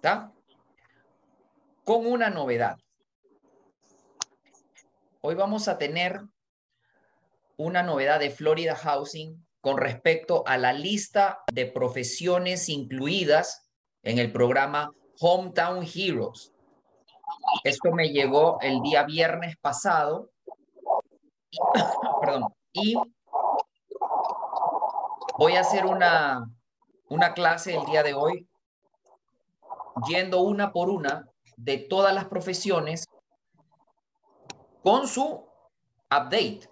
¿Está? 0.00 0.32
Con 1.84 2.06
una 2.06 2.30
novedad. 2.30 2.78
Hoy 5.20 5.34
vamos 5.34 5.68
a 5.68 5.76
tener 5.76 6.22
una 7.58 7.82
novedad 7.82 8.18
de 8.18 8.30
Florida 8.30 8.74
Housing 8.74 9.46
con 9.60 9.76
respecto 9.76 10.42
a 10.46 10.56
la 10.56 10.72
lista 10.72 11.42
de 11.52 11.66
profesiones 11.66 12.70
incluidas 12.70 13.68
en 14.02 14.18
el 14.18 14.32
programa 14.32 14.90
Hometown 15.20 15.84
Heroes. 15.84 16.50
Esto 17.62 17.92
me 17.92 18.08
llegó 18.08 18.58
el 18.62 18.80
día 18.80 19.02
viernes 19.02 19.58
pasado. 19.58 20.30
perdón. 22.22 22.46
Y 22.72 22.94
voy 25.36 25.56
a 25.56 25.60
hacer 25.60 25.84
una, 25.84 26.50
una 27.10 27.34
clase 27.34 27.76
el 27.76 27.84
día 27.84 28.02
de 28.02 28.14
hoy, 28.14 28.49
yendo 30.08 30.40
una 30.42 30.72
por 30.72 30.88
una 30.88 31.28
de 31.56 31.78
todas 31.78 32.14
las 32.14 32.26
profesiones 32.26 33.06
con 34.82 35.06
su 35.06 35.46
update, 36.10 36.68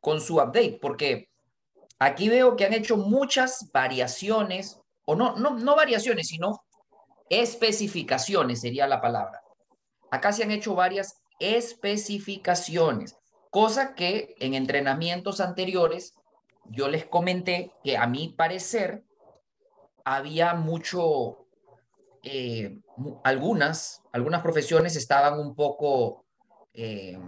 con 0.00 0.20
su 0.20 0.36
update, 0.36 0.78
porque 0.80 1.28
aquí 1.98 2.28
veo 2.28 2.56
que 2.56 2.64
han 2.64 2.74
hecho 2.74 2.96
muchas 2.96 3.70
variaciones, 3.72 4.80
o 5.06 5.14
no, 5.14 5.36
no, 5.36 5.50
no 5.50 5.76
variaciones, 5.76 6.28
sino 6.28 6.60
especificaciones 7.28 8.60
sería 8.60 8.86
la 8.86 9.00
palabra. 9.00 9.42
Acá 10.10 10.32
se 10.32 10.42
han 10.42 10.50
hecho 10.50 10.74
varias 10.74 11.20
especificaciones, 11.38 13.16
cosa 13.50 13.94
que 13.94 14.34
en 14.38 14.54
entrenamientos 14.54 15.40
anteriores 15.40 16.14
yo 16.64 16.88
les 16.88 17.06
comenté 17.06 17.72
que 17.82 17.96
a 17.96 18.06
mi 18.06 18.28
parecer 18.28 19.04
había 20.04 20.54
mucho, 20.54 21.46
eh, 22.22 22.78
algunas, 23.24 24.02
algunas 24.12 24.42
profesiones 24.42 24.96
estaban 24.96 25.38
un 25.38 25.54
poco... 25.54 26.24
Eh, 26.72 27.18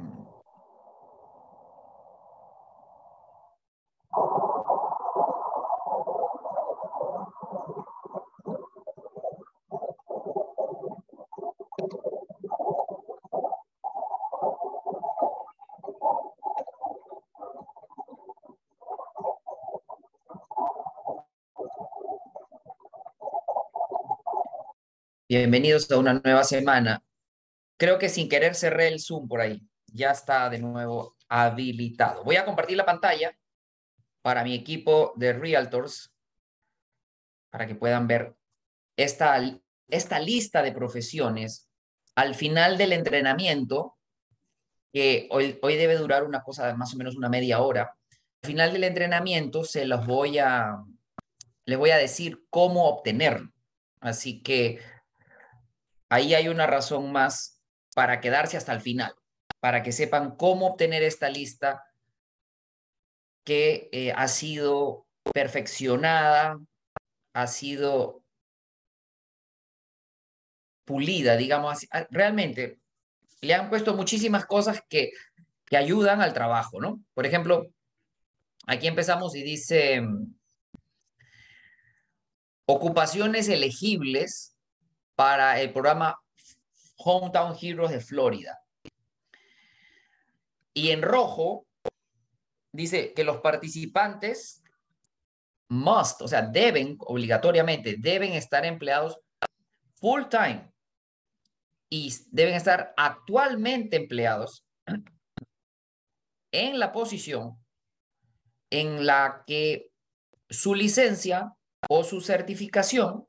Bienvenidos 25.34 25.91
a 25.91 25.97
una 25.97 26.12
nueva 26.12 26.44
semana. 26.44 27.02
Creo 27.78 27.98
que 27.98 28.11
sin 28.11 28.28
querer 28.28 28.55
cerré 28.55 28.88
el 28.88 29.00
Zoom 29.00 29.28
por 29.28 29.41
ahí. 29.41 29.66
Ya 29.86 30.11
está 30.11 30.50
de 30.50 30.58
nuevo 30.58 31.16
habilitado. 31.27 32.22
Voy 32.22 32.36
a 32.36 32.44
compartir 32.44 32.77
la 32.77 32.84
pantalla 32.84 33.34
para 34.20 34.44
mi 34.44 34.55
equipo 34.55 35.14
de 35.16 35.33
Realtors 35.33 36.12
para 37.48 37.66
que 37.66 37.75
puedan 37.75 38.06
ver 38.06 38.34
esta, 38.94 39.41
esta 39.88 40.20
lista 40.20 40.62
de 40.62 40.72
profesiones 40.72 41.70
al 42.14 42.34
final 42.34 42.77
del 42.77 42.92
entrenamiento, 42.92 43.97
que 44.92 45.28
hoy, 45.30 45.58
hoy 45.62 45.77
debe 45.77 45.97
durar 45.97 46.25
una 46.25 46.42
cosa 46.42 46.66
de 46.66 46.75
más 46.75 46.92
o 46.92 46.98
menos 46.98 47.16
una 47.16 47.30
media 47.30 47.62
hora. 47.62 47.97
Al 48.42 48.47
final 48.47 48.75
del 48.75 48.84
entrenamiento 48.84 49.64
se 49.64 49.86
los 49.86 50.06
voy 50.06 50.41
a, 50.41 50.77
les 51.64 51.78
voy 51.78 51.88
a 51.88 51.97
decir 51.97 52.44
cómo 52.50 52.86
obtenerlo. 52.86 53.50
Así 53.98 54.42
que 54.42 54.78
ahí 56.13 56.35
hay 56.35 56.49
una 56.49 56.67
razón 56.67 57.11
más 57.11 57.63
para 57.95 58.21
quedarse 58.21 58.59
hasta 58.59 58.75
el 58.75 58.83
final, 58.83 59.15
para 59.61 59.83
que 59.83 59.93
sepan 59.93 60.37
cómo 60.37 60.67
obtener 60.67 61.03
esta 61.03 61.31
lista 61.31 61.83
que 63.45 63.89
eh, 63.93 64.12
ha 64.15 64.28
sido 64.28 65.06
perfeccionada, 65.33 66.61
ha 67.33 67.47
sido 67.47 68.22
pulida, 70.84 71.39
digamos 71.39 71.72
así. 71.72 71.89
Ah, 71.91 72.06
realmente 72.11 72.78
le 73.41 73.55
han 73.55 73.71
puesto 73.71 73.95
muchísimas 73.95 74.45
cosas 74.45 74.83
que, 74.91 75.12
que 75.65 75.78
ayudan 75.78 76.21
al 76.21 76.34
trabajo, 76.34 76.78
¿no? 76.78 77.03
Por 77.15 77.25
ejemplo, 77.25 77.69
aquí 78.67 78.87
empezamos 78.87 79.34
y 79.34 79.43
dice 79.43 80.03
ocupaciones 82.67 83.49
elegibles 83.49 84.52
para 85.22 85.60
el 85.60 85.72
programa 85.72 86.21
Hometown 86.97 87.56
Heroes 87.62 87.93
de 87.93 88.00
Florida. 88.00 88.59
Y 90.75 90.91
en 90.91 91.00
rojo 91.00 91.65
dice 92.72 93.15
que 93.15 93.22
los 93.22 93.37
participantes 93.37 94.65
must, 95.69 96.22
o 96.22 96.27
sea, 96.27 96.43
deben 96.43 96.97
obligatoriamente, 96.99 97.94
deben 98.00 98.33
estar 98.33 98.66
empleados 98.66 99.21
full 100.00 100.25
time 100.28 100.69
y 101.89 102.12
deben 102.33 102.54
estar 102.54 102.93
actualmente 102.97 103.99
empleados 103.99 104.66
en 106.50 106.81
la 106.81 106.91
posición 106.91 107.65
en 108.71 109.06
la 109.06 109.44
que 109.47 109.89
su 110.50 110.75
licencia 110.75 111.54
o 111.89 112.03
su 112.03 112.21
certificación 112.21 113.28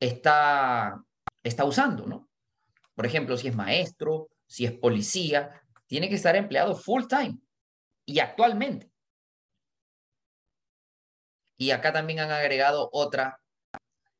está, 0.00 1.02
está 1.42 1.64
usando, 1.64 2.06
¿no? 2.06 2.28
Por 2.94 3.06
ejemplo, 3.06 3.36
si 3.36 3.48
es 3.48 3.54
maestro, 3.54 4.28
si 4.46 4.64
es 4.64 4.72
policía, 4.72 5.62
tiene 5.86 6.08
que 6.08 6.14
estar 6.14 6.36
empleado 6.36 6.74
full 6.74 7.04
time 7.08 7.38
y 8.04 8.20
actualmente. 8.20 8.90
Y 11.58 11.70
acá 11.70 11.92
también 11.92 12.20
han 12.20 12.30
agregado 12.30 12.88
otra 12.92 13.40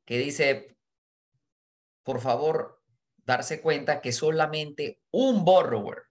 que 0.04 0.18
dice, 0.18 0.76
por 2.02 2.20
favor, 2.20 2.80
darse 3.24 3.60
cuenta 3.60 4.00
que 4.00 4.12
solamente 4.12 5.00
un 5.10 5.44
borrower 5.44 6.04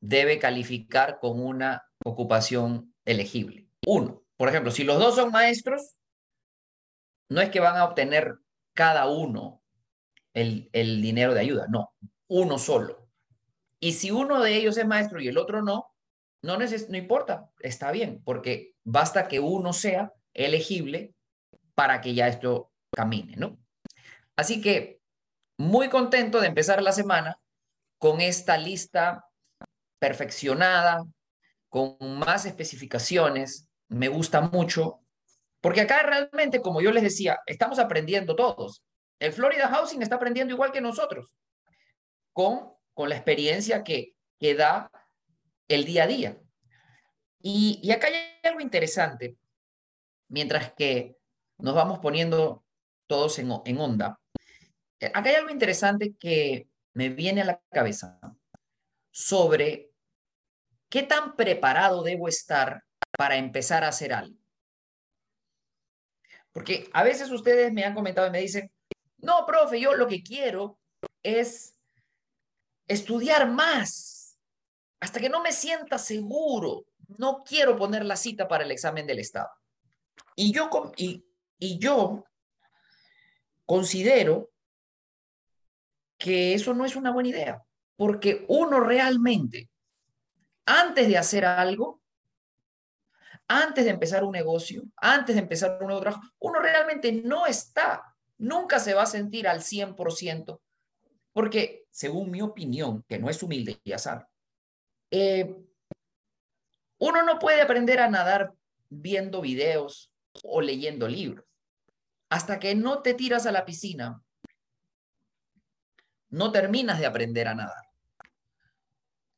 debe 0.00 0.38
calificar 0.38 1.18
con 1.18 1.40
una 1.40 1.90
ocupación 2.04 2.94
elegible. 3.04 3.68
Uno. 3.86 4.22
Por 4.36 4.48
ejemplo, 4.48 4.70
si 4.70 4.84
los 4.84 4.98
dos 4.98 5.16
son 5.16 5.30
maestros, 5.30 5.96
no 7.28 7.40
es 7.40 7.50
que 7.50 7.60
van 7.60 7.76
a 7.76 7.84
obtener 7.84 8.38
cada 8.74 9.06
uno 9.08 9.62
el, 10.34 10.68
dinero 10.72 11.32
de 11.34 11.40
ayuda, 11.40 11.66
no, 11.68 11.94
uno 12.28 12.58
solo. 12.58 13.08
Y 13.80 13.92
si 13.92 14.10
uno 14.10 14.40
de 14.40 14.56
ellos 14.56 14.76
es 14.76 14.86
maestro 14.86 15.20
y 15.20 15.28
el 15.28 15.38
otro 15.38 15.62
no, 15.62 15.94
no, 16.42 16.58
no 16.58 16.96
importa, 16.96 17.50
está 17.60 17.90
bien, 17.90 18.22
porque 18.24 18.74
basta 18.84 19.28
que 19.28 19.40
uno 19.40 19.72
sea 19.72 20.12
elegible 20.34 21.14
para 21.74 22.00
que 22.00 22.14
ya 22.14 22.28
esto 22.28 22.70
camine, 22.90 23.36
¿no? 23.36 23.58
Así 24.36 24.60
que 24.60 25.00
muy 25.58 25.88
contento 25.88 26.40
de 26.40 26.48
empezar 26.48 26.82
la 26.82 26.92
semana 26.92 27.40
con 27.98 28.20
esta 28.20 28.58
lista 28.58 29.24
perfeccionada, 29.98 31.04
con 31.68 31.96
más 32.00 32.44
especificaciones. 32.44 33.68
Me 33.88 34.08
gusta 34.08 34.42
mucho 34.42 35.00
porque 35.66 35.80
acá 35.80 36.04
realmente, 36.04 36.62
como 36.62 36.80
yo 36.80 36.92
les 36.92 37.02
decía, 37.02 37.40
estamos 37.44 37.80
aprendiendo 37.80 38.36
todos. 38.36 38.84
El 39.18 39.32
Florida 39.32 39.66
Housing 39.66 40.00
está 40.00 40.14
aprendiendo 40.14 40.54
igual 40.54 40.70
que 40.70 40.80
nosotros, 40.80 41.34
con, 42.32 42.72
con 42.94 43.08
la 43.08 43.16
experiencia 43.16 43.82
que, 43.82 44.14
que 44.38 44.54
da 44.54 44.88
el 45.66 45.84
día 45.84 46.04
a 46.04 46.06
día. 46.06 46.40
Y, 47.40 47.80
y 47.82 47.90
acá 47.90 48.06
hay 48.06 48.14
algo 48.44 48.60
interesante, 48.60 49.38
mientras 50.28 50.72
que 50.72 51.16
nos 51.58 51.74
vamos 51.74 51.98
poniendo 51.98 52.64
todos 53.08 53.36
en, 53.40 53.50
en 53.64 53.80
onda. 53.80 54.20
Eh, 55.00 55.10
acá 55.12 55.30
hay 55.30 55.34
algo 55.34 55.50
interesante 55.50 56.14
que 56.14 56.68
me 56.92 57.08
viene 57.08 57.42
a 57.42 57.44
la 57.44 57.60
cabeza 57.72 58.20
sobre 59.10 59.90
qué 60.88 61.02
tan 61.02 61.34
preparado 61.34 62.04
debo 62.04 62.28
estar 62.28 62.84
para 63.18 63.36
empezar 63.36 63.82
a 63.82 63.88
hacer 63.88 64.12
algo. 64.12 64.45
Porque 66.56 66.88
a 66.94 67.04
veces 67.04 67.30
ustedes 67.30 67.70
me 67.70 67.84
han 67.84 67.92
comentado 67.92 68.28
y 68.28 68.30
me 68.30 68.40
dicen, 68.40 68.72
no, 69.18 69.44
profe, 69.44 69.78
yo 69.78 69.94
lo 69.94 70.06
que 70.06 70.22
quiero 70.22 70.78
es 71.22 71.78
estudiar 72.88 73.50
más 73.52 74.38
hasta 74.98 75.20
que 75.20 75.28
no 75.28 75.42
me 75.42 75.52
sienta 75.52 75.98
seguro. 75.98 76.86
No 77.18 77.44
quiero 77.44 77.76
poner 77.76 78.06
la 78.06 78.16
cita 78.16 78.48
para 78.48 78.64
el 78.64 78.70
examen 78.70 79.06
del 79.06 79.18
Estado. 79.18 79.50
Y 80.34 80.50
yo, 80.50 80.70
y, 80.96 81.26
y 81.58 81.78
yo 81.78 82.24
considero 83.66 84.50
que 86.16 86.54
eso 86.54 86.72
no 86.72 86.86
es 86.86 86.96
una 86.96 87.12
buena 87.12 87.28
idea, 87.28 87.62
porque 87.96 88.46
uno 88.48 88.80
realmente, 88.80 89.68
antes 90.64 91.06
de 91.06 91.18
hacer 91.18 91.44
algo, 91.44 92.00
antes 93.48 93.84
de 93.84 93.90
empezar 93.90 94.24
un 94.24 94.32
negocio, 94.32 94.82
antes 94.96 95.36
de 95.36 95.42
empezar 95.42 95.78
un 95.80 95.86
nuevo 95.86 96.00
trabajo, 96.00 96.22
uno 96.38 96.60
realmente 96.60 97.12
no 97.12 97.46
está 97.46 98.16
nunca 98.38 98.78
se 98.78 98.94
va 98.94 99.02
a 99.02 99.06
sentir 99.06 99.48
al 99.48 99.60
100%, 99.60 100.60
porque 101.32 101.86
según 101.90 102.30
mi 102.30 102.42
opinión, 102.42 103.04
que 103.08 103.18
no 103.18 103.30
es 103.30 103.42
humilde 103.42 103.80
y 103.84 103.92
azar, 103.92 104.28
eh, 105.10 105.56
uno 106.98 107.22
no 107.22 107.38
puede 107.38 107.62
aprender 107.62 108.00
a 108.00 108.08
nadar 108.08 108.54
viendo 108.88 109.40
videos 109.40 110.12
o 110.42 110.60
leyendo 110.60 111.08
libros. 111.08 111.44
Hasta 112.30 112.58
que 112.58 112.74
no 112.74 113.02
te 113.02 113.14
tiras 113.14 113.46
a 113.46 113.52
la 113.52 113.64
piscina, 113.64 114.22
no 116.28 116.52
terminas 116.52 116.98
de 116.98 117.06
aprender 117.06 117.48
a 117.48 117.54
nadar. 117.54 117.84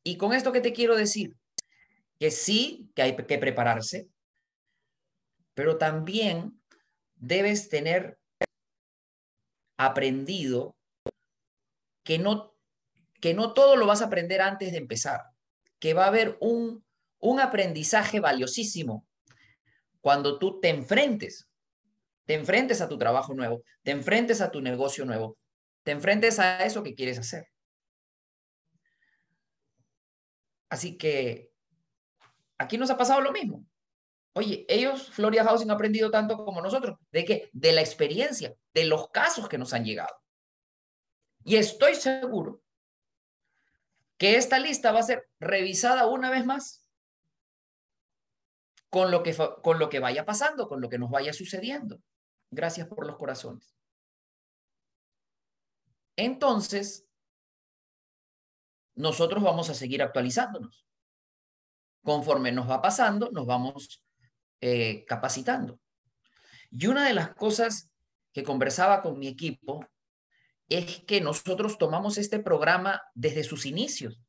Y 0.02 0.16
con 0.16 0.32
esto 0.32 0.52
que 0.52 0.60
te 0.60 0.72
quiero 0.72 0.96
decir, 0.96 1.37
que 2.19 2.31
sí, 2.31 2.91
que 2.94 3.03
hay 3.03 3.17
que 3.17 3.38
prepararse, 3.38 4.09
pero 5.55 5.79
también 5.79 6.61
debes 7.17 7.69
tener 7.69 8.19
aprendido 9.76 10.76
que 12.05 12.19
no, 12.19 12.55
que 13.20 13.35
no 13.35 13.55
todo 13.55 13.76
lo 13.76 13.87
vas 13.87 14.03
a 14.03 14.06
aprender 14.06 14.41
antes 14.41 14.73
de 14.73 14.79
empezar, 14.79 15.20
que 15.79 15.94
va 15.94 16.05
a 16.05 16.09
haber 16.09 16.37
un, 16.41 16.85
un 17.19 17.41
aprendizaje 17.41 18.20
valiosísimo 18.20 19.06
cuando 20.00 20.38
tú 20.38 20.61
te 20.61 20.69
enfrentes, 20.69 21.49
te 22.25 22.35
enfrentes 22.35 22.81
a 22.81 22.88
tu 22.88 22.99
trabajo 22.99 23.35
nuevo, 23.35 23.62
te 23.82 23.91
enfrentes 23.91 24.41
a 24.41 24.50
tu 24.50 24.61
negocio 24.61 25.05
nuevo, 25.05 25.37
te 25.82 25.93
enfrentes 25.93 26.38
a 26.38 26.65
eso 26.65 26.82
que 26.82 26.94
quieres 26.94 27.19
hacer. 27.19 27.47
Así 30.69 30.99
que 30.99 31.47
aquí 32.58 32.76
nos 32.76 32.90
ha 32.90 32.96
pasado 32.96 33.20
lo 33.20 33.32
mismo. 33.32 33.64
Oye, 34.34 34.66
ellos, 34.69 35.10
Florida 35.10 35.44
Housing, 35.44 35.70
han 35.70 35.75
aprendido 35.75 36.10
tanto 36.10 36.37
como 36.44 36.60
nosotros. 36.60 36.99
¿De 37.10 37.25
qué? 37.25 37.50
De 37.52 37.72
la 37.72 37.81
experiencia, 37.81 38.55
de 38.75 38.84
los 38.84 39.08
casos 39.10 39.49
que 39.49 39.58
nos 39.58 39.72
han 39.72 39.84
llegado. 39.84 40.14
Y 41.44 41.56
estoy 41.56 41.94
seguro 41.94 42.62
que 44.19 44.37
esta 44.37 44.58
lista 44.58 44.93
va 44.93 45.00
a 45.00 45.05
ser 45.05 45.28
revisada 45.40 46.06
una 46.06 46.31
vez 46.31 46.44
más 46.44 46.87
con 48.90 49.10
lo 49.10 49.22
que, 49.22 49.34
con 49.62 49.78
lo 49.78 49.88
que 49.88 50.00
vaya 50.00 50.25
pasando, 50.25 50.69
con 50.69 50.81
lo 50.81 50.88
que 50.88 50.99
nos 50.99 51.10
vaya 51.10 51.32
sucediendo. 51.32 52.00
Gracias 52.50 52.88
por 52.88 53.06
los 53.06 53.16
corazones. 53.16 53.76
Entonces, 56.16 57.06
nosotros 58.96 59.43
vamos 59.43 59.70
a 59.70 59.75
seguir 59.75 60.02
actualizándonos. 60.02 60.88
Conforme 62.02 62.52
nos 62.52 62.68
va 62.68 62.80
pasando, 62.80 63.30
nos 63.30 63.46
vamos 63.46 64.02
eh, 64.60 65.04
capacitando. 65.06 65.78
Y 66.70 66.86
una 66.86 67.06
de 67.06 67.14
las 67.14 67.34
cosas 67.34 67.90
que 68.32 68.42
conversaba 68.42 69.02
con 69.02 69.18
mi 69.18 69.28
equipo 69.28 69.86
es 70.68 71.00
que 71.04 71.20
nosotros 71.20 71.78
tomamos 71.78 72.18
este 72.18 72.40
programa 72.40 73.02
desde 73.14 73.42
sus 73.42 73.66
inicios. 73.66 74.20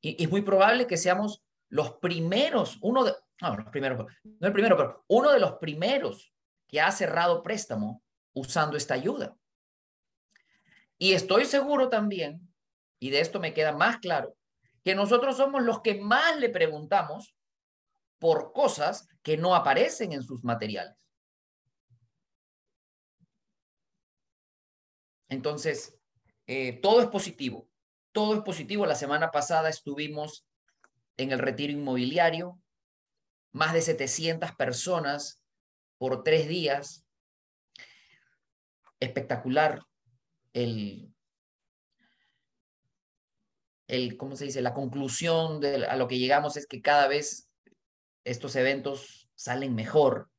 Y 0.00 0.22
es 0.22 0.28
muy 0.28 0.42
probable 0.42 0.86
que 0.86 0.96
seamos 0.96 1.44
los 1.68 1.92
primeros, 1.98 2.78
uno 2.82 3.04
de, 3.04 3.14
no, 3.40 3.56
los 3.56 3.70
primeros, 3.70 4.12
no 4.24 4.46
el 4.46 4.52
primero, 4.52 4.76
pero 4.76 5.04
uno 5.06 5.30
de 5.30 5.40
los 5.40 5.54
primeros 5.54 6.34
que 6.66 6.80
ha 6.80 6.90
cerrado 6.90 7.42
préstamo 7.42 8.02
usando 8.34 8.76
esta 8.76 8.94
ayuda. 8.94 9.36
Y 10.98 11.14
estoy 11.14 11.44
seguro 11.44 11.88
también, 11.88 12.52
y 12.98 13.10
de 13.10 13.20
esto 13.20 13.40
me 13.40 13.54
queda 13.54 13.72
más 13.72 13.98
claro, 13.98 14.36
que 14.84 14.94
nosotros 14.94 15.36
somos 15.36 15.62
los 15.62 15.80
que 15.80 16.00
más 16.00 16.38
le 16.38 16.48
preguntamos 16.48 17.34
por 18.18 18.52
cosas 18.52 19.08
que 19.22 19.36
no 19.36 19.54
aparecen 19.54 20.12
en 20.12 20.22
sus 20.22 20.44
materiales. 20.44 20.96
Entonces, 25.28 25.98
eh, 26.46 26.74
todo 26.80 27.00
es 27.00 27.08
positivo, 27.08 27.68
todo 28.12 28.34
es 28.34 28.42
positivo. 28.42 28.84
La 28.86 28.94
semana 28.94 29.30
pasada 29.30 29.68
estuvimos 29.68 30.46
en 31.16 31.32
el 31.32 31.38
retiro 31.38 31.72
inmobiliario, 31.72 32.60
más 33.52 33.72
de 33.72 33.82
700 33.82 34.52
personas 34.52 35.42
por 35.98 36.22
tres 36.22 36.48
días. 36.48 37.06
Espectacular 39.00 39.82
el, 40.52 41.11
el 43.92 44.16
¿cómo 44.16 44.36
se 44.36 44.46
dice? 44.46 44.62
La 44.62 44.72
conclusión 44.72 45.60
de 45.60 45.86
a 45.86 45.96
lo 45.96 46.08
que 46.08 46.18
llegamos 46.18 46.56
es 46.56 46.66
que 46.66 46.80
cada 46.80 47.08
vez 47.08 47.50
estos 48.24 48.56
eventos 48.56 49.28
salen 49.34 49.74
mejor. 49.74 50.30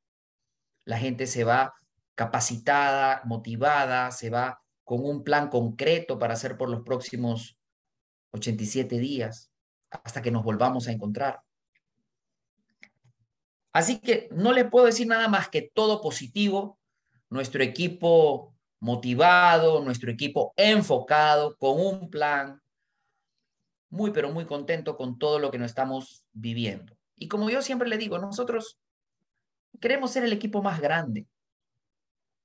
La 0.85 0.97
gente 0.97 1.27
se 1.27 1.43
va 1.43 1.73
capacitada, 2.15 3.21
motivada, 3.25 4.09
se 4.11 4.31
va 4.31 4.59
con 4.83 5.05
un 5.05 5.23
plan 5.23 5.49
concreto 5.49 6.17
para 6.17 6.33
hacer 6.33 6.57
por 6.57 6.69
los 6.69 6.81
próximos 6.81 7.57
87 8.31 8.97
días 8.97 9.51
hasta 9.91 10.23
que 10.23 10.31
nos 10.31 10.43
volvamos 10.43 10.87
a 10.87 10.91
encontrar. 10.91 11.41
Así 13.71 13.99
que 13.99 14.29
no 14.31 14.51
le 14.51 14.65
puedo 14.65 14.87
decir 14.87 15.07
nada 15.07 15.27
más 15.27 15.49
que 15.49 15.61
todo 15.61 16.01
positivo, 16.01 16.79
nuestro 17.29 17.61
equipo 17.63 18.55
motivado, 18.79 19.83
nuestro 19.83 20.11
equipo 20.11 20.53
enfocado, 20.57 21.55
con 21.57 21.79
un 21.79 22.09
plan, 22.09 22.63
muy, 23.93 24.09
pero 24.09 24.31
muy 24.31 24.45
contento 24.45 24.97
con 24.97 25.19
todo 25.19 25.37
lo 25.37 25.51
que 25.51 25.59
nos 25.59 25.69
estamos 25.69 26.25
viviendo. 26.33 26.97
Y 27.15 27.27
como 27.27 27.51
yo 27.51 27.61
siempre 27.61 27.87
le 27.87 27.99
digo, 27.99 28.17
nosotros 28.17 28.79
queremos 29.79 30.09
ser 30.09 30.23
el 30.23 30.33
equipo 30.33 30.63
más 30.63 30.81
grande, 30.81 31.27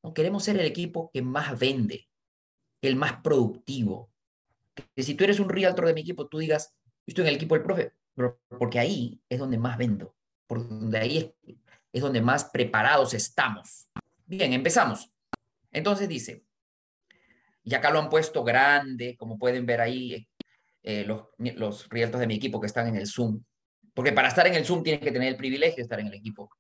¿no? 0.03 0.13
queremos 0.13 0.45
ser 0.45 0.59
el 0.59 0.67
equipo 0.67 1.11
que 1.11 1.23
más 1.23 1.59
vende, 1.59 2.07
el 2.83 2.97
más 2.97 3.23
productivo. 3.23 4.11
Que 4.95 5.03
si 5.03 5.15
tú 5.15 5.25
eres 5.25 5.41
un 5.41 5.49
realtor 5.49 5.87
de 5.87 5.95
mi 5.95 6.03
equipo, 6.03 6.29
tú 6.29 6.37
digas, 6.37 6.77
estoy 7.07 7.23
en 7.23 7.29
el 7.29 7.37
equipo 7.37 7.55
del 7.55 7.65
profe, 7.65 7.95
porque 8.59 8.79
ahí 8.79 9.19
es 9.31 9.39
donde 9.39 9.57
más 9.57 9.79
vendo, 9.79 10.15
por 10.47 10.69
donde 10.69 10.99
ahí 10.99 11.17
es, 11.17 11.57
es 11.95 12.03
donde 12.03 12.21
más 12.21 12.45
preparados 12.45 13.15
estamos. 13.15 13.89
Bien, 14.27 14.53
empezamos. 14.53 15.11
Entonces 15.73 16.11
dice, 16.11 16.45
y 17.65 17.75
acá 17.75 17.91
lo 17.91 18.01
han 18.01 18.11
puesto 18.11 18.45
grande, 18.45 19.17
como 19.17 19.39
pueden 19.39 19.65
ver 19.65 19.81
ahí 19.81 20.29
eh, 20.83 21.05
los, 21.05 21.25
los 21.39 21.89
de 21.89 22.27
mi 22.27 22.37
equipo 22.37 22.61
que 22.61 22.67
están 22.67 22.89
en 22.89 22.97
el 22.97 23.07
Zoom, 23.07 23.43
porque 23.95 24.13
para 24.13 24.29
estar 24.29 24.47
en 24.47 24.55
el 24.55 24.65
Zoom 24.65 24.83
tienen 24.83 25.01
que 25.01 25.13
tener 25.13 25.29
el 25.29 25.37
privilegio 25.37 25.77
de 25.77 25.83
estar 25.83 26.01
en 26.01 26.07
el 26.07 26.15
equipo 26.15 26.51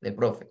del 0.00 0.14
profe. 0.14 0.48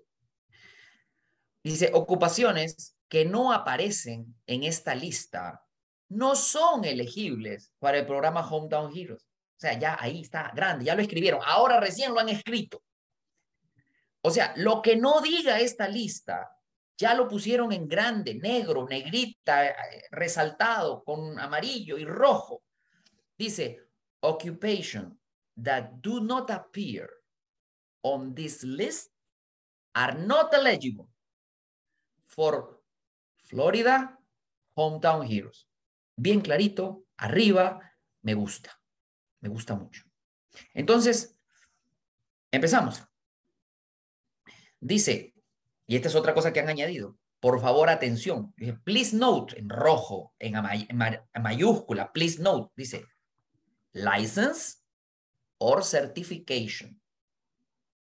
Dice, 1.63 1.89
ocupaciones 1.93 2.95
que 3.07 3.25
no 3.25 3.51
aparecen 3.51 4.35
en 4.45 4.63
esta 4.63 4.93
lista 4.93 5.65
no 6.09 6.35
son 6.35 6.85
elegibles 6.85 7.71
para 7.79 7.97
el 7.97 8.05
programa 8.05 8.47
Hometown 8.47 8.95
Heroes. 8.95 9.23
O 9.23 9.59
sea, 9.59 9.79
ya 9.79 9.97
ahí 9.99 10.21
está 10.21 10.51
grande, 10.53 10.85
ya 10.85 10.95
lo 10.95 11.01
escribieron. 11.01 11.41
Ahora 11.43 11.79
recién 11.79 12.13
lo 12.13 12.19
han 12.19 12.29
escrito. 12.29 12.83
O 14.21 14.31
sea, 14.31 14.53
lo 14.57 14.81
que 14.81 14.95
no 14.95 15.21
diga 15.21 15.59
esta 15.59 15.87
lista, 15.87 16.51
ya 16.97 17.13
lo 17.13 17.27
pusieron 17.27 17.71
en 17.71 17.87
grande, 17.87 18.35
negro, 18.35 18.87
negrita, 18.87 19.67
eh, 19.67 19.75
resaltado 20.11 21.03
con 21.03 21.39
amarillo 21.39 21.97
y 21.97 22.05
rojo. 22.05 22.63
Dice, 23.37 23.79
occupation 24.21 25.17
that 25.61 26.01
do 26.01 26.21
not 26.21 26.49
appear 26.49 27.09
on 28.03 28.33
this 28.33 28.63
list 28.63 29.11
are 29.93 30.17
not 30.17 30.53
eligible 30.53 31.09
for 32.25 32.79
Florida 33.37 34.17
Hometown 34.75 35.25
Heroes. 35.25 35.67
Bien 36.17 36.41
clarito, 36.41 37.05
arriba, 37.17 37.79
me 38.23 38.33
gusta. 38.33 38.71
Me 39.41 39.49
gusta 39.49 39.75
mucho. 39.75 40.03
Entonces, 40.73 41.37
empezamos. 42.51 43.03
Dice, 44.79 45.33
y 45.87 45.95
esta 45.95 46.07
es 46.07 46.15
otra 46.15 46.33
cosa 46.33 46.51
que 46.51 46.59
han 46.59 46.69
añadido, 46.69 47.17
por 47.39 47.61
favor, 47.61 47.89
atención. 47.89 48.53
Please 48.83 49.15
note, 49.15 49.57
en 49.59 49.69
rojo, 49.69 50.33
en, 50.39 50.53
mayúscula, 51.41 52.11
please 52.11 52.41
note, 52.41 52.73
dice, 52.75 53.05
license 53.95 54.81
or 55.57 55.83
certification. 55.83 56.99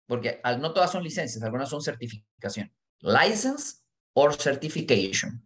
Porque 0.07 0.41
no 0.59 0.73
todas 0.73 0.91
son 0.91 1.03
licencias, 1.03 1.43
algunas 1.43 1.69
son 1.69 1.83
certificación. 1.83 2.73
License 3.01 3.83
or 4.15 4.33
certification 4.33 5.43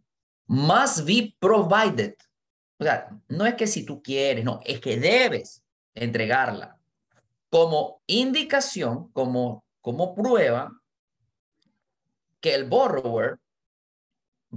must 0.47 1.05
be 1.07 1.37
provided. 1.39 2.15
O 2.79 2.85
sea, 2.85 3.11
no 3.29 3.45
es 3.45 3.55
que 3.55 3.67
si 3.67 3.85
tú 3.85 4.03
quieres, 4.03 4.45
no, 4.45 4.61
es 4.65 4.81
que 4.81 4.99
debes 4.99 5.63
entregarla 5.95 6.79
como 7.51 8.03
indicación, 8.07 9.11
como, 9.13 9.65
como 9.81 10.15
prueba 10.15 10.71
que 12.41 12.55
el 12.55 12.69
borrower 12.69 13.39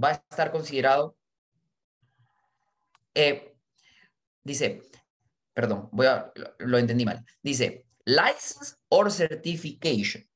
va 0.02 0.10
a 0.10 0.12
estar 0.12 0.52
considerado, 0.52 1.16
eh, 3.14 3.56
dice, 4.42 4.82
perdón, 5.54 5.88
voy 5.92 6.06
a, 6.06 6.32
lo 6.58 6.78
entendí 6.78 7.04
mal, 7.04 7.24
dice, 7.42 7.86
license 8.04 8.76
or 8.88 9.10
certification 9.10 10.28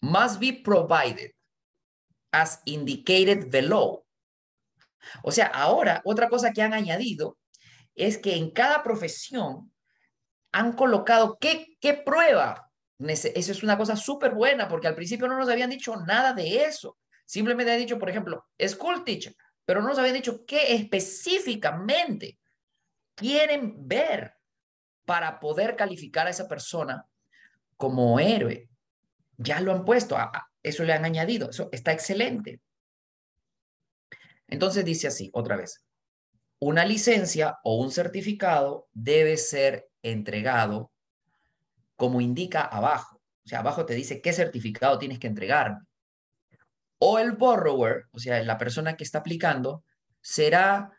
must 0.00 0.40
be 0.40 0.52
provided 0.64 1.32
as 2.32 2.62
indicated 2.64 3.50
below. 3.50 4.06
O 5.22 5.32
sea, 5.32 5.46
ahora 5.48 6.00
otra 6.04 6.28
cosa 6.28 6.52
que 6.52 6.62
han 6.62 6.72
añadido 6.72 7.38
es 7.94 8.16
que 8.16 8.36
en 8.36 8.50
cada 8.50 8.82
profesión 8.82 9.72
han 10.52 10.72
colocado 10.72 11.38
qué, 11.40 11.76
qué 11.80 11.94
prueba. 11.94 12.70
Eso 12.98 13.52
es 13.52 13.62
una 13.62 13.76
cosa 13.76 13.96
súper 13.96 14.32
buena 14.32 14.68
porque 14.68 14.86
al 14.86 14.94
principio 14.94 15.26
no 15.26 15.36
nos 15.36 15.48
habían 15.48 15.70
dicho 15.70 15.96
nada 15.96 16.32
de 16.32 16.64
eso. 16.64 16.98
Simplemente 17.26 17.72
han 17.72 17.78
dicho, 17.78 17.98
por 17.98 18.08
ejemplo, 18.08 18.46
school 18.68 19.04
teacher, 19.04 19.34
pero 19.64 19.82
no 19.82 19.88
nos 19.88 19.98
habían 19.98 20.14
dicho 20.14 20.44
qué 20.46 20.74
específicamente 20.74 22.38
quieren 23.14 23.88
ver 23.88 24.34
para 25.04 25.40
poder 25.40 25.76
calificar 25.76 26.26
a 26.26 26.30
esa 26.30 26.48
persona 26.48 27.06
como 27.76 28.20
héroe. 28.20 28.68
Ya 29.36 29.60
lo 29.60 29.72
han 29.72 29.84
puesto, 29.84 30.16
eso 30.62 30.84
le 30.84 30.92
han 30.92 31.04
añadido, 31.04 31.50
eso 31.50 31.68
está 31.72 31.92
excelente. 31.92 32.60
Entonces 34.46 34.84
dice 34.84 35.08
así, 35.08 35.30
otra 35.32 35.56
vez, 35.56 35.84
una 36.58 36.84
licencia 36.84 37.58
o 37.64 37.76
un 37.76 37.90
certificado 37.90 38.88
debe 38.92 39.36
ser 39.36 39.88
entregado 40.02 40.92
como 41.96 42.20
indica 42.20 42.62
abajo. 42.62 43.20
O 43.44 43.48
sea, 43.48 43.60
abajo 43.60 43.84
te 43.86 43.94
dice 43.94 44.20
qué 44.20 44.32
certificado 44.32 44.98
tienes 44.98 45.18
que 45.18 45.26
entregar. 45.26 45.78
O 46.98 47.18
el 47.18 47.32
borrower, 47.32 48.04
o 48.12 48.18
sea, 48.20 48.42
la 48.44 48.58
persona 48.58 48.96
que 48.96 49.02
está 49.02 49.18
aplicando, 49.18 49.84
será 50.20 50.92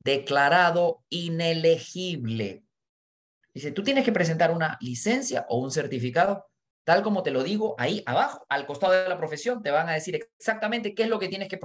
declarado 0.00 1.04
inelegible. 1.08 2.64
Dice, 3.54 3.72
tú 3.72 3.82
tienes 3.82 4.04
que 4.04 4.12
presentar 4.12 4.50
una 4.50 4.78
licencia 4.80 5.46
o 5.48 5.58
un 5.58 5.70
certificado, 5.70 6.46
tal 6.84 7.02
como 7.02 7.22
te 7.22 7.30
lo 7.30 7.42
digo 7.42 7.74
ahí 7.78 8.02
abajo, 8.06 8.44
al 8.48 8.66
costado 8.66 8.92
de 8.92 9.08
la 9.08 9.18
profesión, 9.18 9.62
te 9.62 9.70
van 9.70 9.88
a 9.88 9.92
decir 9.92 10.16
exactamente 10.38 10.94
qué 10.94 11.04
es 11.04 11.08
lo 11.08 11.18
que 11.18 11.28
tienes 11.28 11.48
que, 11.48 11.58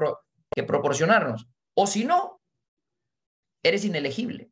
que 0.51 0.63
proporcionarnos. 0.63 1.47
O 1.73 1.87
si 1.87 2.05
no, 2.05 2.41
eres 3.63 3.85
inelegible. 3.85 4.51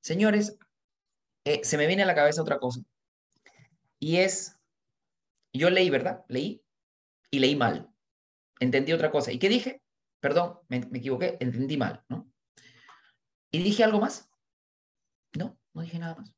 Señores, 0.00 0.56
eh, 1.44 1.60
se 1.64 1.76
me 1.76 1.86
viene 1.86 2.02
a 2.02 2.06
la 2.06 2.14
cabeza 2.14 2.42
otra 2.42 2.58
cosa. 2.58 2.80
Y 3.98 4.18
es, 4.18 4.56
yo 5.52 5.70
leí, 5.70 5.90
¿verdad? 5.90 6.24
Leí 6.28 6.62
y 7.30 7.38
leí 7.40 7.56
mal. 7.56 7.90
Entendí 8.60 8.92
otra 8.92 9.10
cosa. 9.10 9.32
¿Y 9.32 9.38
qué 9.38 9.48
dije? 9.48 9.82
Perdón, 10.20 10.58
me, 10.68 10.80
me 10.80 10.98
equivoqué, 10.98 11.36
entendí 11.40 11.76
mal, 11.76 12.04
¿no? 12.08 12.30
¿Y 13.50 13.62
dije 13.62 13.84
algo 13.84 14.00
más? 14.00 14.28
No, 15.36 15.58
no 15.74 15.82
dije 15.82 15.98
nada 15.98 16.16
más. 16.16 16.34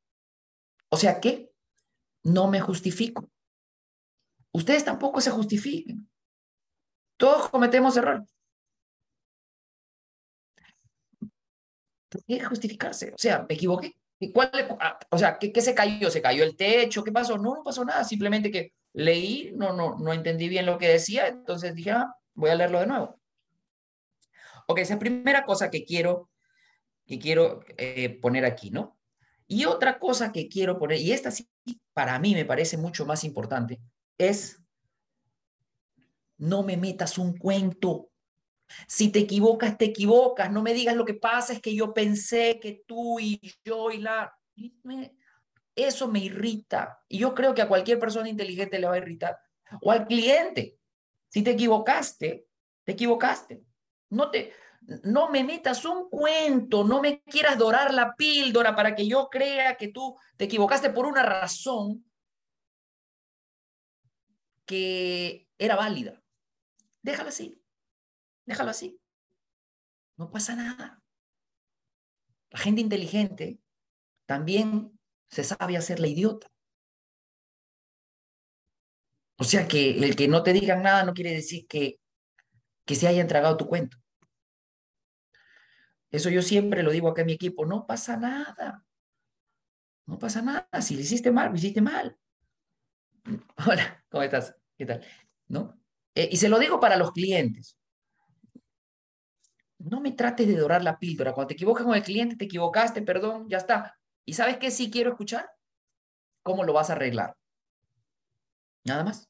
O 0.91 0.97
sea 0.97 1.21
que 1.21 1.51
no 2.23 2.49
me 2.49 2.61
justifico. 2.61 3.29
Ustedes 4.53 4.85
tampoco 4.85 5.21
se 5.21 5.31
justifiquen. 5.31 6.09
Todos 7.17 7.49
cometemos 7.49 7.97
errores. 7.97 8.35
¿Por 12.09 12.45
justificarse? 12.45 13.13
O 13.15 13.19
sea, 13.19 13.47
me 13.49 13.55
equivoqué. 13.55 13.95
¿Y 14.19 14.33
cuál, 14.33 14.51
ah, 14.81 14.99
o 15.11 15.19
sea, 15.19 15.39
¿qué, 15.39 15.53
¿qué, 15.53 15.61
se 15.61 15.75
cayó? 15.75 16.11
¿Se 16.11 16.21
cayó 16.21 16.43
el 16.43 16.57
techo? 16.57 17.05
¿Qué 17.05 17.13
pasó? 17.13 17.39
No, 17.39 17.55
no 17.55 17.63
pasó 17.63 17.85
nada. 17.85 18.05
Simplemente 18.05 18.51
que 18.51 18.75
leí, 18.93 19.53
no, 19.55 19.73
no, 19.73 19.97
no 19.99 20.13
entendí 20.13 20.49
bien 20.49 20.67
lo 20.67 20.79
que 20.79 20.89
decía, 20.89 21.29
entonces 21.29 21.75
dije, 21.75 21.93
ah, 21.93 22.15
voy 22.35 22.51
a 22.51 22.55
leerlo 22.55 22.81
de 22.81 22.87
nuevo. 22.87 23.21
Ok, 24.67 24.79
esa 24.79 24.95
es 24.95 25.01
primera 25.01 25.45
cosa 25.45 25.71
que 25.71 25.85
quiero, 25.85 26.31
que 27.07 27.19
quiero 27.19 27.61
eh, 27.77 28.19
poner 28.21 28.45
aquí, 28.45 28.71
¿no? 28.71 28.99
Y 29.47 29.65
otra 29.65 29.99
cosa 29.99 30.31
que 30.31 30.49
quiero 30.49 30.79
poner, 30.79 30.99
y 30.99 31.13
esta 31.13 31.31
sí 31.31 31.49
para 31.93 32.19
mí 32.19 32.35
me 32.35 32.45
parece 32.45 32.77
mucho 32.77 33.05
más 33.05 33.25
importante, 33.25 33.81
es 34.17 34.61
no 36.39 36.63
me 36.63 36.77
metas 36.77 37.19
un 37.19 37.37
cuento. 37.37 38.11
Si 38.89 39.11
te 39.11 39.19
equivocas, 39.19 39.77
te 39.77 39.87
equivocas. 39.87 40.51
No 40.51 40.63
me 40.63 40.73
digas 40.73 40.97
lo 40.97 41.05
que 41.05 41.15
pasa 41.15 41.53
es 41.53 41.61
que 41.61 41.75
yo 41.75 41.93
pensé 41.93 42.59
que 42.61 42.83
tú 42.87 43.21
y 43.21 43.41
yo 43.65 43.91
y 43.91 43.99
la... 43.99 44.33
Eso 45.75 46.09
me 46.09 46.21
irrita. 46.21 47.03
Y 47.09 47.19
yo 47.19 47.35
creo 47.35 47.55
que 47.55 47.63
a 47.63 47.69
cualquier 47.69 47.99
persona 47.99 48.29
inteligente 48.29 48.79
le 48.79 48.87
va 48.87 48.95
a 48.95 48.99
irritar. 48.99 49.39
O 49.83 49.91
al 49.91 50.07
cliente. 50.07 50.79
Si 51.29 51.43
te 51.43 51.53
equivocaste, 51.53 52.47
te 52.85 52.93
equivocaste. 52.93 53.63
No 54.11 54.31
te... 54.31 54.53
No 55.05 55.31
me 55.31 55.45
metas 55.45 55.85
un 55.85 56.09
cuento, 56.09 56.85
no 56.85 57.03
me 57.03 57.23
quieras 57.23 57.59
dorar 57.59 57.93
la 57.93 58.17
píldora 58.17 58.75
para 58.75 58.95
que 58.95 59.07
yo 59.07 59.29
crea 59.29 59.77
que 59.77 59.89
tú 59.89 60.17
te 60.39 60.47
equivocaste 60.47 60.91
por 60.91 61.05
una 61.05 61.23
razón 61.23 62.11
que 64.65 65.49
era 65.59 65.77
válida. 65.77 66.23
Déjalo 67.03 67.29
así. 67.29 67.63
Déjalo 68.47 68.71
así. 68.71 68.99
No 70.17 70.31
pasa 70.31 70.57
nada. 70.57 71.03
La 72.51 72.59
gente 72.59 72.81
inteligente 72.81 73.61
también 74.27 75.00
se 75.31 75.45
sabe 75.45 75.77
hacer 75.77 76.01
la 76.01 76.09
idiota. 76.09 76.51
O 79.39 79.45
sea 79.45 79.67
que 79.67 79.91
el 79.91 80.17
que 80.17 80.29
no 80.29 80.43
te 80.43 80.53
digan 80.53 80.83
nada 80.83 81.05
no 81.05 81.15
quiere 81.15 81.33
decir 81.33 81.67
que, 81.67 81.99
que 82.85 82.95
se 82.95 83.09
haya 83.09 83.23
entregado 83.23 83.57
tu 83.57 83.67
cuento. 83.67 83.97
Eso 86.11 86.29
yo 86.29 86.43
siempre 86.43 86.83
lo 86.83 86.91
digo 86.91 87.09
acá 87.09 87.23
en 87.23 87.29
mi 87.29 87.33
equipo, 87.35 87.65
no 87.65 87.87
pasa 87.87 88.17
nada. 88.17 88.85
No 90.07 90.19
pasa 90.19 90.43
nada. 90.43 90.69
Si 90.83 90.97
le 90.97 91.03
hiciste 91.03 91.31
mal, 91.31 91.51
lo 91.51 91.57
hiciste 91.57 91.81
mal. 91.81 92.19
Hola, 93.67 94.05
¿cómo 94.11 94.23
estás? 94.25 94.55
¿Qué 94.77 94.85
tal? 94.85 95.07
¿No? 95.49 95.81
Eh, 96.15 96.29
y 96.33 96.37
se 96.37 96.49
lo 96.49 96.59
digo 96.59 96.81
para 96.81 96.97
los 96.97 97.13
clientes 97.13 97.79
no 99.81 100.01
me 100.01 100.13
trates 100.13 100.47
de 100.47 100.57
dorar 100.57 100.85
la 100.85 100.99
píldora. 100.99 101.33
Cuando 101.33 101.49
te 101.49 101.55
equivocas 101.55 101.85
con 101.85 101.95
el 101.95 102.03
cliente, 102.03 102.37
te 102.37 102.45
equivocaste, 102.45 103.03
perdón, 103.03 103.49
ya 103.49 103.59
está. 103.59 103.99
¿Y 104.25 104.35
sabes 104.35 104.59
qué 104.59 104.71
sí 104.71 104.91
quiero 104.91 105.11
escuchar? 105.11 105.51
¿Cómo 106.43 106.65
lo 106.65 106.73
vas 106.73 106.91
a 106.91 106.95
arreglar? 106.95 107.37
Nada 108.85 109.05
más. 109.05 109.29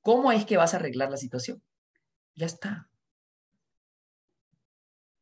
¿Cómo 0.00 0.32
es 0.32 0.44
que 0.46 0.56
vas 0.56 0.74
a 0.74 0.78
arreglar 0.78 1.10
la 1.10 1.16
situación? 1.16 1.62
Ya 2.34 2.46
está. 2.46 2.88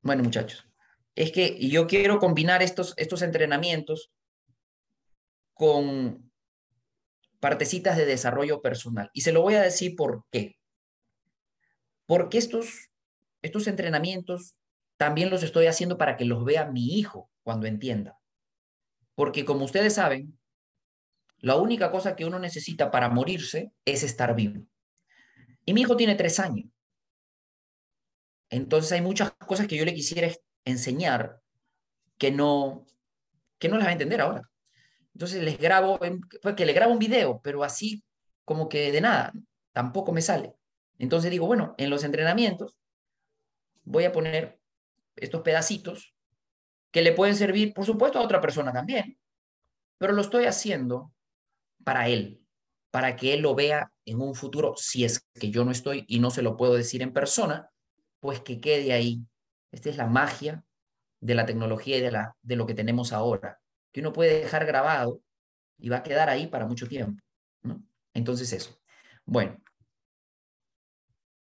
Bueno, 0.02 0.22
muchachos, 0.22 0.66
es 1.14 1.32
que 1.32 1.58
yo 1.68 1.86
quiero 1.86 2.18
combinar 2.18 2.62
estos, 2.62 2.94
estos 2.96 3.22
entrenamientos 3.22 4.12
con 5.52 6.30
partecitas 7.40 7.96
de 7.96 8.06
desarrollo 8.06 8.62
personal. 8.62 9.10
Y 9.12 9.22
se 9.22 9.32
lo 9.32 9.42
voy 9.42 9.54
a 9.54 9.62
decir 9.62 9.96
por 9.96 10.24
qué. 10.30 10.56
Porque 12.06 12.38
estos 12.38 12.88
estos 13.42 13.66
entrenamientos 13.66 14.56
también 14.96 15.30
los 15.30 15.42
estoy 15.42 15.66
haciendo 15.66 15.96
para 15.96 16.16
que 16.16 16.24
los 16.24 16.44
vea 16.44 16.66
mi 16.66 16.98
hijo 16.98 17.30
cuando 17.42 17.66
entienda. 17.66 18.17
Porque 19.18 19.44
como 19.44 19.64
ustedes 19.64 19.94
saben, 19.94 20.38
la 21.38 21.56
única 21.56 21.90
cosa 21.90 22.14
que 22.14 22.24
uno 22.24 22.38
necesita 22.38 22.92
para 22.92 23.08
morirse 23.08 23.72
es 23.84 24.04
estar 24.04 24.32
vivo. 24.36 24.64
Y 25.64 25.74
mi 25.74 25.80
hijo 25.80 25.96
tiene 25.96 26.14
tres 26.14 26.38
años. 26.38 26.70
Entonces 28.48 28.92
hay 28.92 29.00
muchas 29.00 29.32
cosas 29.32 29.66
que 29.66 29.76
yo 29.76 29.84
le 29.84 29.92
quisiera 29.92 30.30
enseñar 30.64 31.40
que 32.16 32.30
no, 32.30 32.86
que 33.58 33.68
no 33.68 33.76
las 33.76 33.86
va 33.86 33.90
a 33.90 33.94
entender 33.94 34.20
ahora. 34.20 34.48
Entonces 35.14 35.42
les 35.42 35.58
grabo, 35.58 35.98
pues 35.98 36.54
que 36.54 36.64
le 36.64 36.72
grabo 36.72 36.92
un 36.92 37.00
video, 37.00 37.40
pero 37.42 37.64
así 37.64 38.04
como 38.44 38.68
que 38.68 38.92
de 38.92 39.00
nada, 39.00 39.32
tampoco 39.72 40.12
me 40.12 40.22
sale. 40.22 40.54
Entonces 40.96 41.32
digo, 41.32 41.48
bueno, 41.48 41.74
en 41.76 41.90
los 41.90 42.04
entrenamientos 42.04 42.78
voy 43.82 44.04
a 44.04 44.12
poner 44.12 44.60
estos 45.16 45.40
pedacitos 45.40 46.14
que 46.90 47.02
le 47.02 47.12
pueden 47.12 47.36
servir, 47.36 47.72
por 47.74 47.84
supuesto, 47.84 48.18
a 48.18 48.22
otra 48.22 48.40
persona 48.40 48.72
también, 48.72 49.18
pero 49.98 50.12
lo 50.12 50.22
estoy 50.22 50.46
haciendo 50.46 51.12
para 51.84 52.08
él, 52.08 52.42
para 52.90 53.16
que 53.16 53.34
él 53.34 53.40
lo 53.40 53.54
vea 53.54 53.92
en 54.04 54.20
un 54.20 54.34
futuro, 54.34 54.74
si 54.76 55.04
es 55.04 55.26
que 55.34 55.50
yo 55.50 55.64
no 55.64 55.70
estoy 55.70 56.04
y 56.08 56.20
no 56.20 56.30
se 56.30 56.42
lo 56.42 56.56
puedo 56.56 56.74
decir 56.74 57.02
en 57.02 57.12
persona, 57.12 57.70
pues 58.20 58.40
que 58.40 58.60
quede 58.60 58.92
ahí. 58.92 59.20
Esta 59.70 59.90
es 59.90 59.96
la 59.96 60.06
magia 60.06 60.64
de 61.20 61.34
la 61.34 61.46
tecnología 61.46 61.98
y 61.98 62.00
de, 62.00 62.10
la, 62.10 62.36
de 62.42 62.56
lo 62.56 62.66
que 62.66 62.74
tenemos 62.74 63.12
ahora, 63.12 63.60
que 63.92 64.00
uno 64.00 64.12
puede 64.12 64.40
dejar 64.40 64.64
grabado 64.66 65.20
y 65.78 65.88
va 65.88 65.98
a 65.98 66.02
quedar 66.02 66.28
ahí 66.28 66.46
para 66.46 66.66
mucho 66.66 66.88
tiempo. 66.88 67.22
Entonces 68.14 68.52
eso. 68.52 68.78
Bueno. 69.24 69.60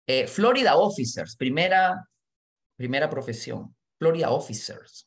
Eh, 0.08 0.26
Florida 0.26 0.76
Officers, 0.76 1.36
primera 1.36 2.08
primera 2.76 3.08
profesión, 3.08 3.74
Florida 3.98 4.30
Officers. 4.30 5.05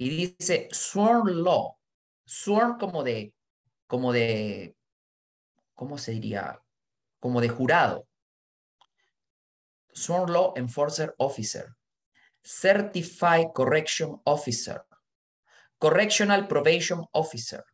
Y 0.00 0.10
dice 0.10 0.68
sworn 0.70 1.42
law, 1.42 1.76
sworn 2.24 2.78
como 2.78 3.02
de, 3.02 3.34
como 3.88 4.12
de, 4.12 4.76
¿cómo 5.74 5.98
se 5.98 6.12
diría? 6.12 6.62
Como 7.18 7.40
de 7.40 7.48
jurado. 7.48 8.06
Sworn 9.92 10.32
Law 10.32 10.52
Enforcer 10.54 11.16
Officer, 11.18 11.74
Certified 12.44 13.48
Correction 13.52 14.20
Officer, 14.22 14.84
Correctional 15.78 16.46
Probation 16.46 17.04
Officer, 17.10 17.64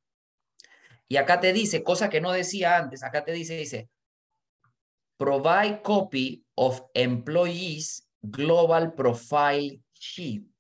Y 1.07 1.19
acá 1.19 1.41
te 1.41 1.53
dice, 1.53 1.83
cosa 1.83 2.09
que 2.09 2.23
no 2.23 2.33
decía 2.33 2.79
antes, 2.79 3.03
acá 3.03 3.23
te 3.23 3.33
dice, 3.33 3.59
dice, 3.59 3.91
provide 5.19 5.83
copy 5.83 6.43
of 6.55 6.81
employees 6.95 8.09
global 8.23 8.95
profile 8.95 9.83
sheet 9.93 10.54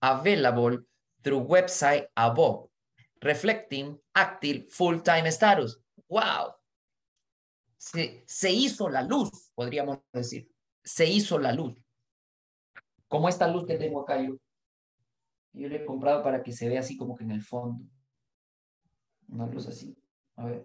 available 0.00 0.78
through 1.22 1.46
website 1.46 2.06
above, 2.16 2.68
reflecting 3.20 3.98
active 4.14 4.66
full-time 4.70 5.26
status. 5.30 5.80
¡Wow! 6.08 6.54
Se, 7.78 8.24
se 8.26 8.50
hizo 8.52 8.88
la 8.88 9.02
luz, 9.02 9.30
podríamos 9.54 9.98
decir. 10.12 10.48
Se 10.84 11.06
hizo 11.06 11.38
la 11.38 11.52
luz. 11.52 11.76
Como 13.08 13.28
esta 13.28 13.48
luz 13.48 13.66
que 13.66 13.76
tengo 13.76 14.00
acá 14.00 14.20
yo. 14.20 14.36
Yo 15.52 15.68
le 15.68 15.76
he 15.76 15.86
comprado 15.86 16.22
para 16.22 16.42
que 16.42 16.52
se 16.52 16.68
vea 16.68 16.80
así 16.80 16.96
como 16.96 17.16
que 17.16 17.24
en 17.24 17.30
el 17.32 17.42
fondo. 17.42 17.84
Una 19.28 19.46
luz 19.46 19.66
así. 19.66 19.96
A 20.36 20.44
ver. 20.46 20.64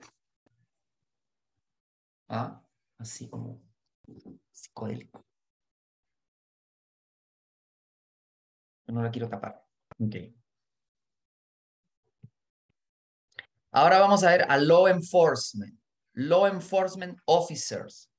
Ah, 2.28 2.62
así 2.98 3.30
como 3.30 3.62
psicodélico. 4.52 5.24
No 8.92 9.02
la 9.02 9.10
quiero 9.10 9.30
tapar. 9.30 9.64
Ok. 10.00 10.16
Ahora 13.72 14.00
vamos 14.00 14.22
a 14.24 14.32
ver 14.32 14.46
a 14.50 14.58
law 14.58 14.88
enforcement. 14.90 15.80
Law 16.14 16.46
enforcement 16.48 17.18
officers 17.26 18.10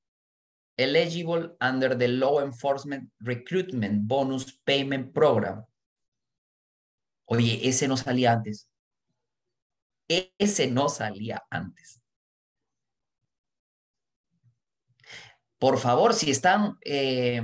eligible 0.75 1.55
under 1.61 1.95
the 1.95 2.07
law 2.07 2.41
enforcement 2.41 3.07
recruitment 3.21 4.07
bonus 4.07 4.51
payment 4.65 5.13
program. 5.13 5.63
Oye, 7.25 7.59
ese 7.67 7.87
no 7.87 7.95
salía 7.95 8.33
antes. 8.33 8.67
Ese 10.07 10.65
no 10.71 10.89
salía 10.89 11.43
antes. 11.51 12.01
Por 15.59 15.77
favor, 15.77 16.15
si 16.15 16.31
están 16.31 16.77
eh, 16.81 17.41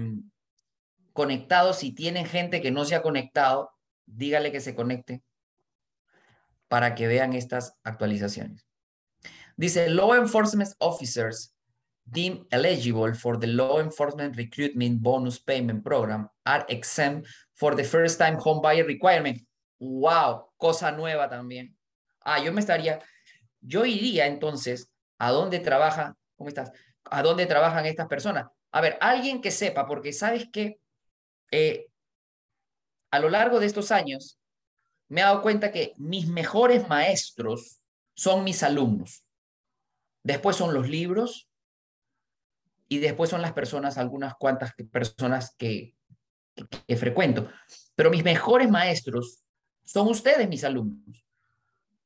conectados, 1.19 1.79
si 1.79 1.91
tienen 1.91 2.25
gente 2.25 2.61
que 2.61 2.71
no 2.71 2.85
se 2.85 2.95
ha 2.95 3.01
conectado, 3.01 3.71
dígale 4.05 4.53
que 4.53 4.61
se 4.61 4.73
conecte 4.73 5.21
para 6.69 6.95
que 6.95 7.07
vean 7.07 7.33
estas 7.33 7.75
actualizaciones. 7.83 8.65
Dice, 9.57 9.89
law 9.89 10.15
enforcement 10.15 10.69
officers 10.79 11.53
deemed 12.05 12.45
eligible 12.51 13.13
for 13.13 13.37
the 13.37 13.47
law 13.47 13.81
enforcement 13.81 14.37
recruitment 14.37 15.01
bonus 15.01 15.41
payment 15.41 15.83
program 15.83 16.29
are 16.45 16.63
exempt 16.69 17.27
for 17.53 17.75
the 17.75 17.83
first 17.83 18.17
time 18.17 18.37
home 18.39 18.61
buyer 18.61 18.85
requirement. 18.85 19.45
Wow, 19.77 20.53
cosa 20.55 20.89
nueva 20.93 21.27
también. 21.27 21.75
Ah, 22.21 22.41
yo 22.41 22.53
me 22.53 22.61
estaría, 22.61 23.01
yo 23.59 23.83
iría 23.83 24.25
entonces 24.25 24.89
a 25.17 25.31
dónde 25.31 25.59
trabaja, 25.59 26.15
¿cómo 26.37 26.47
estás? 26.47 26.71
¿A 27.03 27.21
dónde 27.21 27.45
trabajan 27.45 27.85
estas 27.85 28.07
personas? 28.07 28.45
A 28.71 28.79
ver, 28.79 28.97
alguien 29.01 29.41
que 29.41 29.51
sepa, 29.51 29.85
porque 29.85 30.13
sabes 30.13 30.47
que 30.49 30.79
eh, 31.51 31.87
a 33.11 33.19
lo 33.19 33.29
largo 33.29 33.59
de 33.59 33.65
estos 33.65 33.91
años 33.91 34.39
me 35.07 35.21
he 35.21 35.23
dado 35.23 35.41
cuenta 35.41 35.71
que 35.71 35.93
mis 35.97 36.27
mejores 36.27 36.87
maestros 36.87 37.81
son 38.15 38.43
mis 38.43 38.63
alumnos. 38.63 39.25
Después 40.23 40.55
son 40.55 40.73
los 40.73 40.87
libros 40.87 41.49
y 42.87 42.99
después 42.99 43.29
son 43.29 43.41
las 43.41 43.53
personas, 43.53 43.97
algunas 43.97 44.35
cuantas 44.35 44.73
personas 44.91 45.55
que, 45.57 45.95
frecuento. 46.97 47.49
Pero 47.95 48.09
mis 48.11 48.23
mejores 48.23 48.69
maestros 48.69 49.43
son 49.83 50.07
ustedes, 50.07 50.47
mis 50.47 50.63
alumnos. 50.63 51.25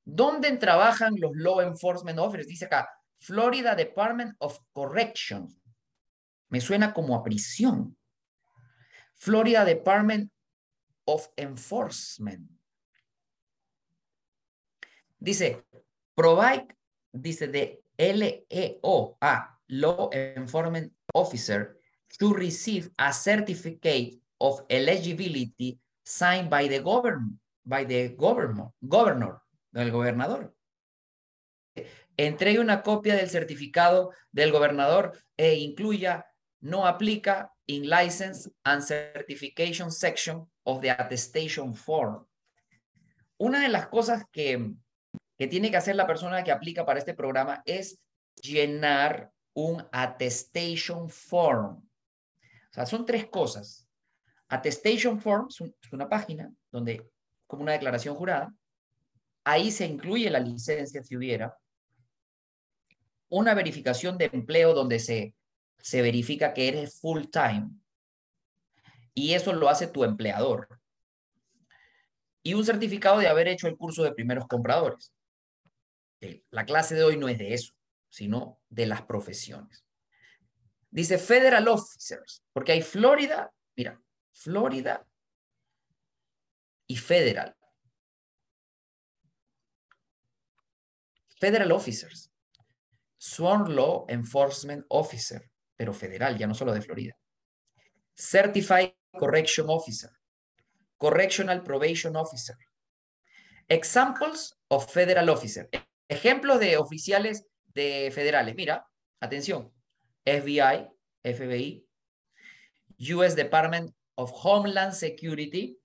¿Dónde 0.05 0.55
trabajan 0.57 1.15
los 1.17 1.31
law 1.35 1.61
enforcement 1.61 2.19
officers? 2.19 2.47
Dice 2.47 2.65
acá, 2.65 2.89
Florida 3.19 3.75
Department 3.75 4.35
of 4.39 4.59
Corrections. 4.71 5.59
Me 6.49 6.61
suena 6.61 6.93
como 6.93 7.15
a 7.15 7.23
prisión. 7.23 7.97
Florida 9.15 9.65
Department 9.65 10.31
of 11.05 11.29
Enforcement. 11.37 12.49
Dice, 15.19 15.63
provide, 16.15 16.75
dice 17.11 17.47
de 17.47 17.81
LEO, 17.97 19.17
a 19.21 19.59
Law 19.67 20.09
Enforcement 20.11 20.91
Officer, 21.13 21.77
to 22.19 22.33
receive 22.33 22.91
a 22.97 23.13
certificate 23.13 24.19
of 24.39 24.65
eligibility 24.69 25.79
signed 26.03 26.49
by 26.49 26.67
the 26.67 26.79
government, 26.79 27.39
by 27.63 27.85
the 27.85 28.09
governor, 28.17 29.41
del 29.71 29.91
gobernador. 29.91 30.53
Entregue 32.17 32.59
una 32.59 32.83
copia 32.83 33.15
del 33.15 33.29
certificado 33.29 34.11
del 34.31 34.51
gobernador 34.51 35.17
e 35.37 35.55
incluya 35.55 36.25
no 36.59 36.85
aplica 36.85 37.52
in 37.67 37.89
license 37.89 38.49
and 38.65 38.83
certification 38.83 39.91
section 39.91 40.45
of 40.65 40.81
the 40.81 40.89
attestation 40.89 41.73
form. 41.73 42.25
Una 43.37 43.61
de 43.61 43.69
las 43.69 43.87
cosas 43.87 44.23
que, 44.31 44.73
que 45.37 45.47
tiene 45.47 45.71
que 45.71 45.77
hacer 45.77 45.95
la 45.95 46.07
persona 46.07 46.43
que 46.43 46.51
aplica 46.51 46.85
para 46.85 46.99
este 46.99 47.13
programa 47.13 47.61
es 47.65 47.99
llenar 48.41 49.31
un 49.53 49.85
attestation 49.91 51.09
form. 51.09 51.77
O 51.77 52.73
sea, 52.73 52.85
son 52.85 53.05
tres 53.05 53.27
cosas. 53.27 53.87
Attestation 54.49 55.19
form 55.19 55.47
es 55.49 55.93
una 55.93 56.09
página 56.09 56.51
donde, 56.71 57.09
como 57.47 57.63
una 57.63 57.73
declaración 57.73 58.15
jurada, 58.15 58.53
ahí 59.43 59.71
se 59.71 59.85
incluye 59.85 60.29
la 60.29 60.39
licencia 60.39 61.03
si 61.03 61.15
hubiera. 61.15 61.57
Una 63.29 63.53
verificación 63.53 64.17
de 64.17 64.29
empleo 64.31 64.73
donde 64.73 64.99
se 64.99 65.33
se 65.83 66.01
verifica 66.01 66.53
que 66.53 66.69
eres 66.69 66.97
full 67.01 67.25
time 67.25 67.69
y 69.13 69.33
eso 69.33 69.51
lo 69.51 69.67
hace 69.67 69.85
tu 69.85 70.05
empleador. 70.05 70.79
Y 72.41 72.53
un 72.53 72.65
certificado 72.65 73.19
de 73.19 73.27
haber 73.27 73.49
hecho 73.49 73.67
el 73.67 73.75
curso 73.75 74.01
de 74.03 74.13
primeros 74.13 74.47
compradores. 74.47 75.13
La 76.49 76.65
clase 76.65 76.95
de 76.95 77.03
hoy 77.03 77.17
no 77.17 77.27
es 77.27 77.37
de 77.37 77.53
eso, 77.53 77.73
sino 78.09 78.61
de 78.69 78.85
las 78.85 79.01
profesiones. 79.01 79.85
Dice 80.89 81.17
Federal 81.17 81.67
Officers, 81.67 82.41
porque 82.53 82.71
hay 82.71 82.81
Florida, 82.81 83.53
mira, 83.75 84.01
Florida 84.31 85.05
y 86.87 86.95
Federal. 86.95 87.57
Federal 91.41 91.73
Officers. 91.73 92.31
Sworn 93.17 93.75
Law 93.75 94.05
Enforcement 94.07 94.85
Officer 94.87 95.52
pero 95.75 95.93
federal, 95.93 96.37
ya 96.37 96.47
no 96.47 96.53
solo 96.53 96.73
de 96.73 96.81
Florida. 96.81 97.15
Certified 98.15 98.93
Correction 99.11 99.67
Officer, 99.69 100.11
Correctional 100.97 101.63
Probation 101.63 102.15
Officer. 102.15 102.55
Examples 103.67 104.57
of 104.67 104.91
Federal 104.91 105.29
Officer. 105.29 105.69
Ejemplos 106.07 106.59
de 106.59 106.77
oficiales 106.77 107.45
de 107.73 108.11
federales. 108.13 108.55
Mira, 108.55 108.85
atención. 109.19 109.71
FBI, 110.25 110.89
FBI, 111.23 111.85
US 113.13 113.35
Department 113.35 113.93
of 114.15 114.31
Homeland 114.33 114.93
Security 114.93 115.77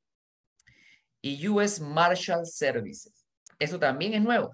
y 1.22 1.48
US 1.48 1.81
Marshal 1.81 2.46
Services. 2.46 3.27
Eso 3.59 3.79
también 3.79 4.14
es 4.14 4.22
nuevo. 4.22 4.53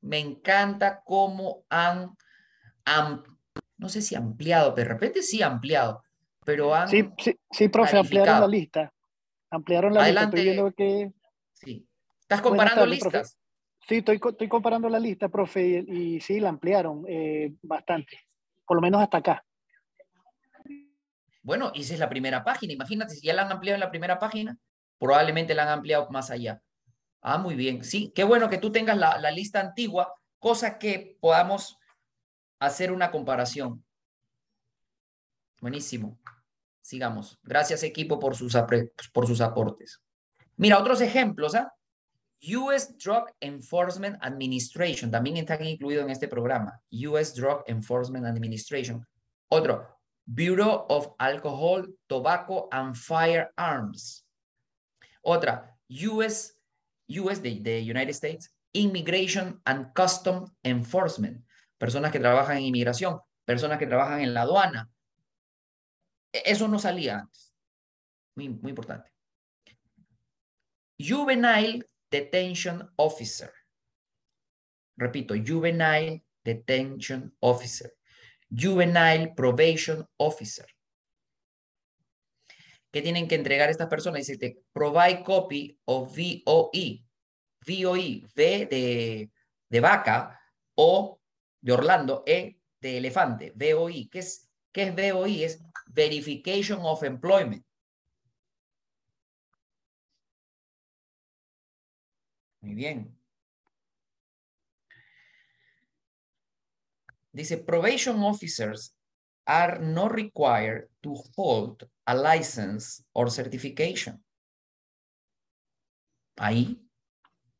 Me 0.00 0.18
encanta 0.18 1.02
cómo 1.04 1.64
han, 1.68 2.16
han 2.84 3.22
no 3.78 3.88
sé 3.88 4.02
si 4.02 4.14
ampliado, 4.14 4.72
de 4.72 4.84
repente 4.84 5.22
sí 5.22 5.42
ampliado, 5.42 6.02
pero 6.44 6.74
han. 6.74 6.88
Sí, 6.88 7.08
sí, 7.18 7.38
sí 7.50 7.68
profe, 7.68 7.98
ampliaron 7.98 8.40
la 8.40 8.48
lista. 8.48 8.92
Ampliaron 9.50 9.94
la 9.94 10.06
lista. 10.06 10.24
Estoy 10.24 10.42
viendo 10.42 10.72
que... 10.72 11.12
Sí. 11.52 11.86
¿Estás 12.20 12.40
comparando 12.40 12.84
listas? 12.86 13.38
Sí, 13.86 13.96
estoy, 13.96 14.20
estoy 14.22 14.48
comparando 14.48 14.88
la 14.88 14.98
lista, 14.98 15.28
profe, 15.28 15.84
y, 15.86 16.20
sí, 16.20 16.40
la 16.40 16.48
ampliaron 16.48 17.04
eh, 17.08 17.54
bastante, 17.62 18.18
por 18.66 18.76
lo 18.76 18.80
menos 18.80 19.00
hasta 19.00 19.18
acá. 19.18 19.44
Bueno, 21.42 21.70
y 21.72 21.82
esa 21.82 21.94
es 21.94 22.00
la 22.00 22.08
primera 22.08 22.42
página. 22.42 22.72
Imagínate, 22.72 23.14
si 23.14 23.24
ya 23.24 23.32
la 23.32 23.42
han 23.42 23.52
ampliado 23.52 23.76
en 23.76 23.80
la 23.80 23.90
primera 23.90 24.18
página, 24.18 24.58
probablemente 24.98 25.54
la 25.54 25.62
han 25.62 25.68
ampliado 25.68 26.10
más 26.10 26.32
allá. 26.32 26.60
Ah, 27.22 27.38
muy 27.38 27.54
bien. 27.54 27.84
Sí, 27.84 28.12
qué 28.12 28.24
bueno 28.24 28.48
que 28.48 28.58
tú 28.58 28.72
tengas 28.72 28.96
la, 28.96 29.18
la 29.18 29.30
lista 29.30 29.60
antigua, 29.60 30.12
cosa 30.40 30.78
que 30.78 31.16
podamos 31.20 31.78
hacer 32.58 32.92
una 32.92 33.10
comparación. 33.10 33.84
Buenísimo. 35.60 36.18
Sigamos. 36.80 37.38
Gracias 37.42 37.82
equipo 37.82 38.18
por 38.18 38.36
sus, 38.36 38.56
por 39.12 39.26
sus 39.26 39.40
aportes. 39.40 40.00
Mira, 40.56 40.78
otros 40.78 41.00
ejemplos. 41.00 41.54
¿ah? 41.54 41.72
US 42.42 42.96
Drug 42.98 43.26
Enforcement 43.40 44.16
Administration 44.20 45.10
también 45.10 45.36
están 45.38 45.64
incluidos 45.64 46.04
en 46.04 46.10
este 46.10 46.28
programa. 46.28 46.80
US 46.90 47.34
Drug 47.34 47.64
Enforcement 47.66 48.26
Administration. 48.26 49.06
Otro, 49.48 49.86
Bureau 50.26 50.86
of 50.88 51.14
Alcohol, 51.18 51.96
Tobacco 52.06 52.68
and 52.70 52.94
Firearms. 52.94 54.26
Otra, 55.22 55.76
US, 55.88 56.56
US 57.08 57.42
de, 57.42 57.60
de 57.60 57.80
United 57.80 58.14
States, 58.14 58.52
Immigration 58.72 59.60
and 59.64 59.92
Custom 59.94 60.46
Enforcement, 60.62 61.45
personas 61.78 62.12
que 62.12 62.20
trabajan 62.20 62.58
en 62.58 62.64
inmigración, 62.64 63.20
personas 63.44 63.78
que 63.78 63.86
trabajan 63.86 64.20
en 64.20 64.34
la 64.34 64.42
aduana. 64.42 64.90
E, 66.32 66.42
eso 66.46 66.68
no 66.68 66.78
salía 66.78 67.20
antes. 67.20 67.54
Muy, 68.34 68.48
muy 68.48 68.70
importante. 68.70 69.10
Juvenile 70.98 71.88
Detention 72.10 72.92
Officer. 72.96 73.52
Repito, 74.96 75.34
Juvenile 75.34 76.24
Detention 76.44 77.34
Officer. 77.40 77.94
Juvenile 78.50 79.32
Probation 79.36 80.08
Officer. 80.16 80.66
¿Qué 82.90 83.02
tienen 83.02 83.28
que 83.28 83.34
entregar 83.34 83.68
estas 83.68 83.88
personas? 83.88 84.26
Dice, 84.26 84.58
provide 84.72 85.22
copy 85.22 85.78
of 85.84 86.16
VOE. 86.16 87.04
VOE, 87.66 88.22
V 88.34 88.66
de, 88.70 89.30
de 89.68 89.80
vaca, 89.80 90.40
O 90.76 91.15
de 91.66 91.72
Orlando, 91.72 92.22
E 92.24 92.60
de 92.80 92.96
elefante, 92.96 93.52
VOE. 93.56 94.08
¿Qué 94.08 94.20
es, 94.20 94.48
qué 94.70 94.84
es 94.84 94.94
VOE? 94.94 95.44
Es 95.44 95.60
Verification 95.88 96.78
of 96.80 97.02
Employment. 97.02 97.66
Muy 102.60 102.74
bien. 102.74 103.18
Dice, 107.32 107.58
probation 107.58 108.22
officers 108.22 108.94
are 109.44 109.80
not 109.80 110.12
required 110.12 110.88
to 111.02 111.14
hold 111.36 111.82
a 112.06 112.14
license 112.14 113.02
or 113.12 113.28
certification. 113.28 114.24
Ahí, 116.36 116.80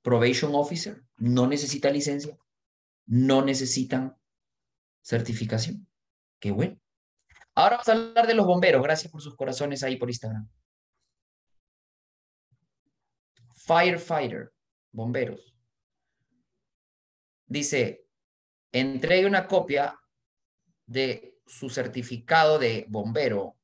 probation 0.03 0.55
officer 0.55 1.03
no 1.17 1.49
necesita 1.49 1.91
licencia, 1.91 2.39
no 3.07 3.43
necesitan 3.43 4.17
certificación. 5.03 5.87
Qué 6.39 6.51
bueno. 6.51 6.79
Ahora 7.55 7.77
vamos 7.77 7.89
a 7.89 7.93
hablar 7.93 8.27
de 8.27 8.35
los 8.35 8.47
bomberos. 8.47 8.83
Gracias 8.83 9.11
por 9.11 9.23
sus 9.23 9.35
corazones 9.35 9.83
ahí 9.83 9.97
por 9.97 10.11
Instagram. 10.11 10.49
Firefighter, 13.55 14.53
bomberos. 14.93 15.55
Dice, 17.47 18.05
entregue 18.73 19.27
una 19.27 19.47
copia 19.47 19.99
de 20.85 21.39
su 21.47 21.71
certificado 21.71 22.59
de 22.59 22.87
bombero 22.89 23.57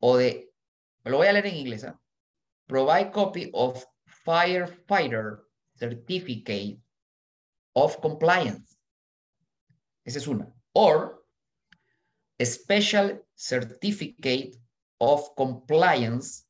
o 0.00 0.16
de, 0.16 0.52
lo 1.04 1.18
voy 1.18 1.26
a 1.26 1.32
leer 1.32 1.46
en 1.46 1.56
inglés, 1.56 1.84
¿eh? 1.84 1.94
provide 2.66 3.10
copy 3.10 3.50
of 3.52 3.84
firefighter 4.04 5.40
certificate 5.74 6.80
of 7.74 8.00
compliance. 8.00 8.76
Esa 10.04 10.18
es 10.18 10.26
una. 10.26 10.52
Or 10.74 11.22
a 12.38 12.44
special 12.44 13.20
certificate 13.34 14.56
of 15.00 15.34
compliance 15.36 16.46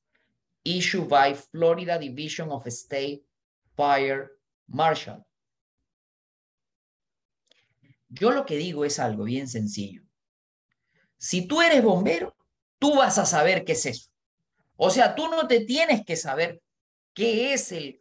issued 0.65 1.09
by 1.09 1.35
Florida 1.35 1.99
Division 1.99 2.51
of 2.51 2.67
State 2.67 3.23
Fire 3.77 4.31
Marshal. 4.69 5.25
Yo 8.09 8.31
lo 8.31 8.45
que 8.45 8.57
digo 8.57 8.85
es 8.85 8.99
algo 8.99 9.25
bien 9.25 9.47
sencillo. 9.49 10.03
Si 11.17 11.47
tú 11.47 11.61
eres 11.61 11.83
bombero, 11.83 12.35
tú 12.79 12.97
vas 12.97 13.19
a 13.19 13.27
saber 13.27 13.65
qué 13.65 13.73
es 13.73 13.87
eso. 13.87 14.11
O 14.77 14.91
sea, 14.91 15.15
tú 15.15 15.29
no 15.29 15.47
te 15.47 15.61
tienes 15.61 16.05
que 16.05 16.17
saber 16.17 16.63
qué 17.15 17.53
es 17.53 17.71
el, 17.73 18.00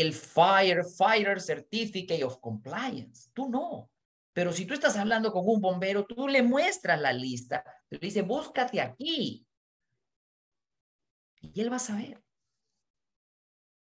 el 0.00 0.12
Firefighter 0.12 1.40
Certificate 1.40 2.24
of 2.24 2.38
Compliance. 2.38 3.30
Tú 3.32 3.48
no. 3.48 3.90
Pero 4.32 4.52
si 4.52 4.66
tú 4.66 4.74
estás 4.74 4.96
hablando 4.96 5.32
con 5.32 5.44
un 5.46 5.60
bombero, 5.60 6.04
tú 6.04 6.28
le 6.28 6.42
muestras 6.42 7.00
la 7.00 7.12
lista, 7.12 7.64
le 7.88 7.98
dices, 7.98 8.26
búscate 8.26 8.80
aquí. 8.80 9.46
Y 11.40 11.60
él 11.60 11.70
va 11.70 11.76
a 11.76 11.80
saber. 11.80 12.22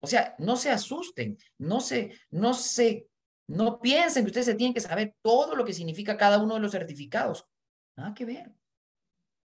O 0.00 0.06
sea, 0.06 0.34
no 0.38 0.56
se 0.56 0.70
asusten, 0.70 1.36
no 1.58 1.80
se, 1.80 2.12
no 2.30 2.54
se 2.54 3.08
no 3.48 3.80
piensen 3.80 4.24
que 4.24 4.28
ustedes 4.28 4.46
se 4.46 4.54
tienen 4.54 4.74
que 4.74 4.80
saber 4.80 5.16
todo 5.22 5.56
lo 5.56 5.64
que 5.64 5.72
significa 5.72 6.18
cada 6.18 6.38
uno 6.38 6.54
de 6.54 6.60
los 6.60 6.70
certificados. 6.70 7.46
Nada 7.96 8.14
que 8.14 8.26
ver. 8.26 8.52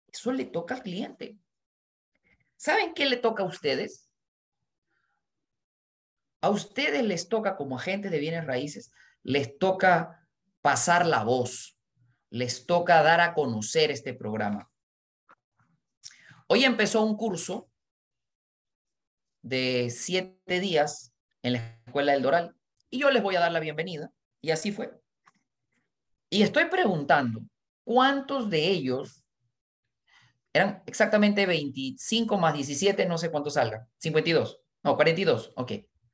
Eso 0.08 0.32
le 0.32 0.46
toca 0.46 0.76
al 0.76 0.84
cliente. 0.84 1.38
¿Saben 2.56 2.94
qué 2.94 3.06
le 3.06 3.18
toca 3.18 3.44
a 3.44 3.46
ustedes? 3.46 4.09
A 6.42 6.50
ustedes 6.50 7.04
les 7.04 7.28
toca 7.28 7.56
como 7.56 7.78
agentes 7.78 8.12
de 8.12 8.20
bienes 8.20 8.46
raíces, 8.46 8.92
les 9.24 9.58
toca 9.58 10.28
pasar 10.62 11.06
la 11.06 11.24
voz, 11.24 11.78
les 12.30 12.66
toca 12.66 13.04
dar 13.04 13.20
a 13.22 13.34
conocer 13.34 13.92
este 13.92 14.14
programa. 14.14 14.70
Hoy 16.48 16.64
empezó 16.64 17.04
un 17.04 17.18
curso 17.18 17.70
de 19.42 19.90
siete 19.90 20.60
días 20.60 21.14
en 21.44 21.54
la 21.54 21.80
Escuela 21.86 22.14
del 22.14 22.22
Doral 22.22 22.56
y 22.90 23.00
yo 23.00 23.12
les 23.12 23.22
voy 23.22 23.36
a 23.36 23.40
dar 23.40 23.52
la 23.52 23.60
bienvenida. 23.60 24.12
Y 24.42 24.52
así 24.52 24.72
fue. 24.72 24.92
Y 26.30 26.44
estoy 26.44 26.66
preguntando, 26.66 27.42
¿cuántos 27.84 28.50
de 28.50 28.68
ellos 28.68 29.24
eran 30.54 30.84
exactamente 30.86 31.46
25 31.46 32.38
más 32.38 32.54
17, 32.54 33.06
no 33.06 33.18
sé 33.18 33.30
cuántos 33.30 33.54
salgan, 33.54 33.88
52, 33.98 34.62
no, 34.84 34.96
42, 34.96 35.54
ok, 35.56 35.72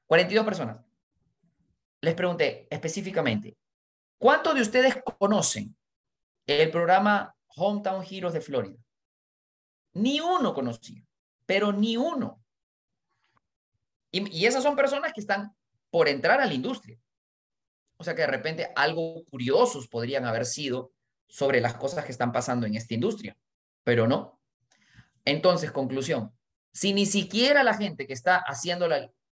42 0.07 0.45
personas. 0.45 0.77
Les 2.01 2.13
pregunté 2.13 2.67
específicamente, 2.69 3.57
¿cuántos 4.17 4.55
de 4.55 4.61
ustedes 4.61 4.95
conocen 5.17 5.75
el 6.45 6.69
programa 6.69 7.35
Hometown 7.55 8.05
Heroes 8.09 8.33
de 8.33 8.41
Florida? 8.41 8.77
Ni 9.93 10.19
uno 10.19 10.53
conocía, 10.53 11.03
pero 11.45 11.71
ni 11.71 11.97
uno. 11.97 12.43
Y, 14.11 14.29
y 14.37 14.45
esas 14.45 14.63
son 14.63 14.75
personas 14.75 15.13
que 15.13 15.21
están 15.21 15.55
por 15.89 16.07
entrar 16.07 16.41
a 16.41 16.45
la 16.45 16.53
industria. 16.53 16.99
O 17.97 18.03
sea 18.03 18.13
que 18.13 18.21
de 18.21 18.27
repente 18.27 18.71
algo 18.75 19.23
curiosos 19.25 19.87
podrían 19.87 20.25
haber 20.25 20.45
sido 20.45 20.91
sobre 21.27 21.61
las 21.61 21.75
cosas 21.75 22.05
que 22.05 22.11
están 22.11 22.31
pasando 22.31 22.67
en 22.67 22.75
esta 22.75 22.93
industria, 22.93 23.37
pero 23.83 24.07
no. 24.07 24.39
Entonces, 25.23 25.71
conclusión, 25.71 26.31
si 26.71 26.93
ni 26.93 27.05
siquiera 27.05 27.63
la 27.63 27.73
gente 27.73 28.05
que 28.05 28.13
está 28.13 28.37
haciendo 28.37 28.87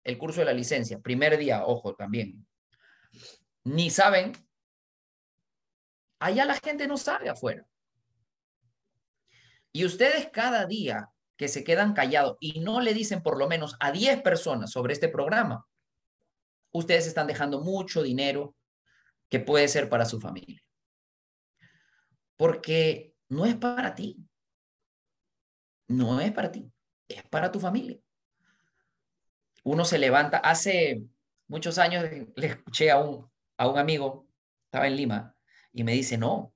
el 0.08 0.16
curso 0.16 0.40
de 0.40 0.46
la 0.46 0.54
licencia, 0.54 1.00
primer 1.00 1.36
día, 1.36 1.66
ojo 1.66 1.94
también, 1.94 2.46
ni 3.64 3.90
saben, 3.90 4.32
allá 6.18 6.46
la 6.46 6.54
gente 6.54 6.88
no 6.88 6.96
sabe 6.96 7.28
afuera. 7.28 7.66
Y 9.70 9.84
ustedes 9.84 10.30
cada 10.32 10.64
día 10.64 11.10
que 11.36 11.46
se 11.46 11.62
quedan 11.62 11.92
callados 11.92 12.38
y 12.40 12.60
no 12.60 12.80
le 12.80 12.94
dicen 12.94 13.22
por 13.22 13.38
lo 13.38 13.48
menos 13.48 13.76
a 13.80 13.92
10 13.92 14.22
personas 14.22 14.70
sobre 14.70 14.94
este 14.94 15.10
programa, 15.10 15.66
ustedes 16.72 17.06
están 17.06 17.26
dejando 17.26 17.60
mucho 17.60 18.02
dinero 18.02 18.56
que 19.28 19.40
puede 19.40 19.68
ser 19.68 19.90
para 19.90 20.06
su 20.06 20.18
familia. 20.18 20.62
Porque 22.38 23.14
no 23.28 23.44
es 23.44 23.56
para 23.56 23.94
ti. 23.94 24.16
No 25.86 26.18
es 26.18 26.32
para 26.32 26.50
ti, 26.50 26.72
es 27.08 27.22
para 27.24 27.52
tu 27.52 27.60
familia. 27.60 28.00
Uno 29.68 29.84
se 29.84 29.98
levanta, 29.98 30.38
hace 30.38 31.02
muchos 31.46 31.76
años 31.76 32.02
le 32.36 32.46
escuché 32.46 32.90
a 32.90 33.00
un, 33.00 33.30
a 33.58 33.68
un 33.68 33.76
amigo, 33.76 34.26
estaba 34.64 34.86
en 34.86 34.96
Lima, 34.96 35.36
y 35.74 35.84
me 35.84 35.92
dice, 35.92 36.16
no, 36.16 36.54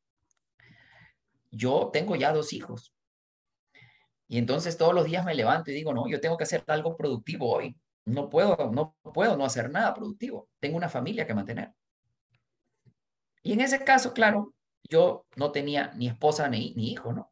yo 1.50 1.90
tengo 1.92 2.16
ya 2.16 2.32
dos 2.32 2.54
hijos. 2.54 2.94
Y 4.28 4.38
entonces 4.38 4.78
todos 4.78 4.94
los 4.94 5.04
días 5.04 5.26
me 5.26 5.34
levanto 5.34 5.70
y 5.70 5.74
digo, 5.74 5.92
no, 5.92 6.08
yo 6.08 6.22
tengo 6.22 6.38
que 6.38 6.44
hacer 6.44 6.64
algo 6.68 6.96
productivo 6.96 7.52
hoy. 7.52 7.76
No 8.06 8.30
puedo, 8.30 8.56
no 8.72 8.96
puedo 9.12 9.36
no 9.36 9.44
hacer 9.44 9.70
nada 9.70 9.92
productivo. 9.92 10.48
Tengo 10.58 10.78
una 10.78 10.88
familia 10.88 11.26
que 11.26 11.34
mantener. 11.34 11.70
Y 13.42 13.52
en 13.52 13.60
ese 13.60 13.84
caso, 13.84 14.14
claro, 14.14 14.54
yo 14.84 15.26
no 15.36 15.52
tenía 15.52 15.92
ni 15.96 16.08
esposa 16.08 16.48
ni, 16.48 16.72
ni 16.76 16.92
hijo, 16.92 17.12
¿no? 17.12 17.30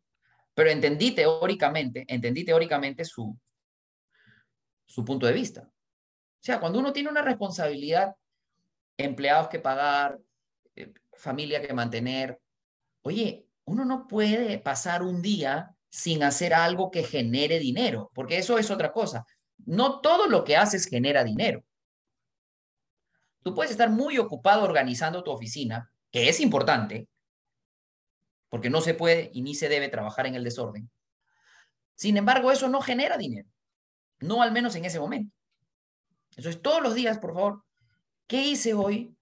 Pero 0.53 0.69
entendí 0.69 1.13
teóricamente, 1.13 2.05
entendí 2.07 2.45
teóricamente 2.45 3.07
su, 3.07 3.35
su 4.91 5.05
punto 5.05 5.27
de 5.27 5.33
vista. 5.33 5.63
O 5.63 6.43
sea, 6.43 6.59
cuando 6.59 6.81
uno 6.81 6.93
tiene 6.93 7.11
una 7.11 7.23
responsabilidad, 7.23 8.17
empleados 8.97 9.47
que 9.47 9.61
pagar, 9.61 10.19
eh, 10.75 10.93
familia 11.13 11.63
que 11.65 11.73
mantener, 11.73 12.41
oye, 13.03 13.47
uno 13.67 13.85
no 13.85 14.09
puede 14.09 14.59
pasar 14.59 15.05
un 15.05 15.23
día 15.23 15.77
sin 15.89 16.25
hacer 16.25 16.55
algo 16.55 16.91
que 16.91 17.05
genere 17.05 17.61
dinero, 17.61 18.11
porque 18.15 18.39
eso 18.39 18.59
es 18.59 18.69
otra 18.71 18.93
cosa. 18.93 19.25
No 19.59 20.01
todo 20.01 20.27
lo 20.27 20.43
que 20.43 20.57
haces 20.57 20.87
genera 20.87 21.23
dinero. 21.23 21.63
Tú 23.43 23.55
puedes 23.55 23.71
estar 23.71 23.91
muy 23.91 24.19
ocupado 24.19 24.65
organizando 24.65 25.23
tu 25.23 25.31
oficina, 25.31 25.93
que 26.11 26.29
es 26.29 26.41
importante, 26.41 27.09
porque 28.49 28.71
no 28.71 28.81
se 28.81 28.95
puede 28.95 29.31
y 29.33 29.43
ni 29.43 29.55
se 29.55 29.69
debe 29.69 29.89
trabajar 29.89 30.27
en 30.27 30.35
el 30.35 30.43
desorden. 30.43 30.91
Sin 31.95 32.17
embargo, 32.17 32.51
eso 32.51 32.69
no 32.69 32.81
genera 32.81 33.17
dinero. 33.17 33.50
No 34.21 34.43
al 34.43 34.53
menos 34.53 34.75
en 34.77 34.85
ese 34.85 35.01
momento. 35.01 35.35
Entonces, 36.37 36.63
todos 36.63 36.83
los 36.83 36.95
días, 36.95 37.19
por 37.19 37.35
favor, 37.35 37.65
¿qué 38.27 38.45
hice 38.45 38.75
hoy 38.75 39.17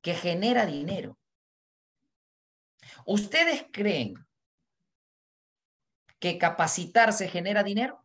que 0.00 0.14
genera 0.14 0.64
dinero? 0.64 1.18
¿Ustedes 3.04 3.66
creen 3.72 4.14
que 6.18 6.38
capacitarse 6.38 7.28
genera 7.28 7.62
dinero? 7.62 8.02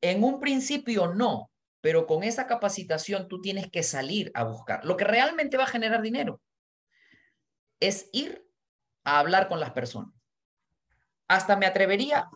En 0.00 0.24
un 0.24 0.40
principio 0.40 1.08
no, 1.08 1.50
pero 1.80 2.06
con 2.06 2.22
esa 2.22 2.46
capacitación 2.46 3.28
tú 3.28 3.40
tienes 3.40 3.70
que 3.70 3.82
salir 3.82 4.30
a 4.34 4.44
buscar. 4.44 4.84
Lo 4.84 4.96
que 4.96 5.04
realmente 5.04 5.56
va 5.56 5.64
a 5.64 5.68
generar 5.68 6.02
dinero 6.02 6.40
es 7.80 8.08
ir 8.12 8.46
a 9.04 9.18
hablar 9.18 9.48
con 9.48 9.60
las 9.60 9.72
personas. 9.72 10.14
Hasta 11.28 11.56
me 11.56 11.66
atrevería 11.66 12.28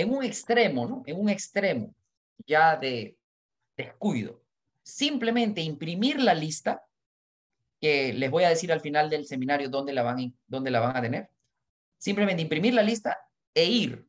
en 0.00 0.10
un 0.10 0.24
extremo, 0.24 0.86
¿no? 0.86 1.02
En 1.06 1.18
un 1.20 1.28
extremo 1.28 1.94
ya 2.46 2.76
de 2.76 3.16
descuido. 3.76 4.42
Simplemente 4.82 5.60
imprimir 5.60 6.20
la 6.20 6.34
lista, 6.34 6.84
que 7.80 8.12
les 8.12 8.30
voy 8.30 8.44
a 8.44 8.48
decir 8.48 8.72
al 8.72 8.80
final 8.80 9.08
del 9.10 9.26
seminario 9.26 9.68
dónde 9.68 9.92
la 9.92 10.02
van, 10.02 10.34
dónde 10.46 10.70
la 10.70 10.80
van 10.80 10.96
a 10.96 11.02
tener. 11.02 11.30
Simplemente 11.98 12.42
imprimir 12.42 12.74
la 12.74 12.82
lista 12.82 13.18
e 13.54 13.64
ir 13.64 14.06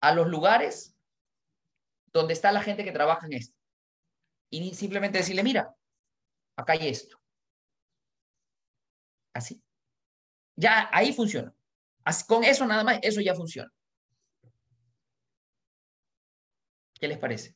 a 0.00 0.14
los 0.14 0.28
lugares 0.28 0.96
donde 2.12 2.32
está 2.32 2.52
la 2.52 2.62
gente 2.62 2.84
que 2.84 2.92
trabaja 2.92 3.26
en 3.26 3.34
esto. 3.34 3.56
Y 4.50 4.74
simplemente 4.74 5.18
decirle, 5.18 5.42
mira, 5.42 5.74
acá 6.56 6.74
hay 6.74 6.88
esto. 6.88 7.20
Así. 9.32 9.60
Ya 10.54 10.88
ahí 10.92 11.12
funciona. 11.12 11.52
con 12.28 12.44
eso 12.44 12.64
nada 12.66 12.84
más, 12.84 13.00
eso 13.02 13.20
ya 13.20 13.34
funciona. 13.34 13.72
¿Qué 17.04 17.08
les 17.08 17.18
parece? 17.18 17.54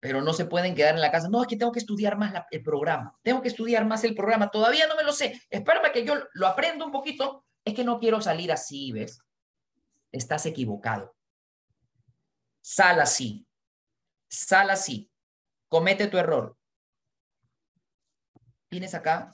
Pero 0.00 0.22
no 0.22 0.32
se 0.32 0.46
pueden 0.46 0.74
quedar 0.74 0.94
en 0.94 1.02
la 1.02 1.10
casa. 1.10 1.28
No, 1.28 1.42
es 1.42 1.46
que 1.46 1.58
tengo 1.58 1.70
que 1.70 1.80
estudiar 1.80 2.16
más 2.16 2.32
el 2.50 2.62
programa. 2.62 3.14
Tengo 3.22 3.42
que 3.42 3.48
estudiar 3.48 3.84
más 3.84 4.04
el 4.04 4.14
programa. 4.14 4.50
Todavía 4.50 4.86
no 4.86 4.96
me 4.96 5.02
lo 5.02 5.12
sé. 5.12 5.38
Espérame 5.50 5.92
que 5.92 6.06
yo 6.06 6.14
lo 6.32 6.46
aprendo 6.46 6.86
un 6.86 6.90
poquito. 6.90 7.44
Es 7.62 7.74
que 7.74 7.84
no 7.84 7.98
quiero 7.98 8.22
salir 8.22 8.50
así, 8.50 8.90
¿ves? 8.90 9.20
Estás 10.10 10.46
equivocado. 10.46 11.14
Sal 12.62 13.02
así. 13.02 13.46
Sal 14.30 14.70
así. 14.70 15.12
Comete 15.68 16.06
tu 16.06 16.16
error. 16.16 16.56
Tienes 18.70 18.94
acá 18.94 19.30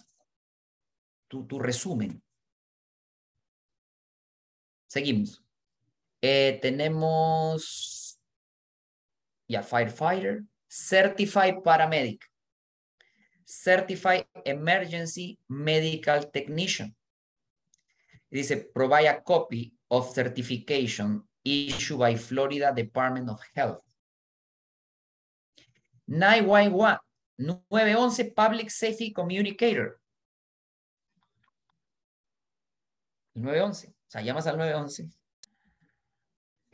tu, 1.29 1.47
tu 1.47 1.61
resumen. 1.61 2.21
Seguimos. 4.89 5.44
Eh, 6.27 6.59
tenemos 6.63 8.19
ya 9.47 9.63
firefighter, 9.63 10.43
certified 10.67 11.63
paramedic, 11.63 12.25
certified 13.45 14.27
emergency 14.47 15.39
medical 15.49 16.31
technician. 16.31 16.97
Dice, 18.31 18.57
provide 18.57 19.09
a 19.09 19.23
copy 19.23 19.77
of 19.91 20.15
certification 20.15 21.23
issued 21.45 21.99
by 21.99 22.17
Florida 22.17 22.73
Department 22.75 23.29
of 23.29 23.43
Health. 23.55 23.85
911, 26.09 27.01
911 27.37 28.33
Public 28.35 28.71
Safety 28.71 29.13
Communicator. 29.13 30.01
911, 33.35 33.91
o 33.91 34.11
sea, 34.11 34.23
llamas 34.23 34.47
al 34.47 34.57
911 34.57 35.24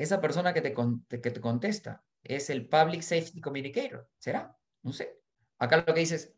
esa 0.02 0.20
persona 0.20 0.54
que 0.54 0.62
te, 0.62 0.74
que 0.74 1.30
te 1.30 1.40
contesta 1.40 2.02
es 2.22 2.50
el 2.50 2.66
Public 2.68 3.02
Safety 3.02 3.40
Communicator. 3.40 4.08
¿Será? 4.18 4.56
No 4.82 4.92
sé. 4.92 5.20
Acá 5.58 5.76
lo 5.76 5.94
que 5.94 6.00
dice 6.00 6.14
es, 6.16 6.34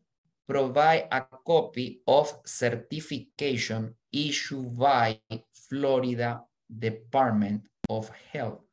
provide 0.46 1.06
a 1.10 1.28
copy 1.28 2.02
of 2.06 2.40
certification 2.44 3.96
issued 4.10 4.76
by 4.76 5.22
Florida 5.52 6.44
Department 6.68 7.68
of 7.88 8.10
Health. 8.32 8.64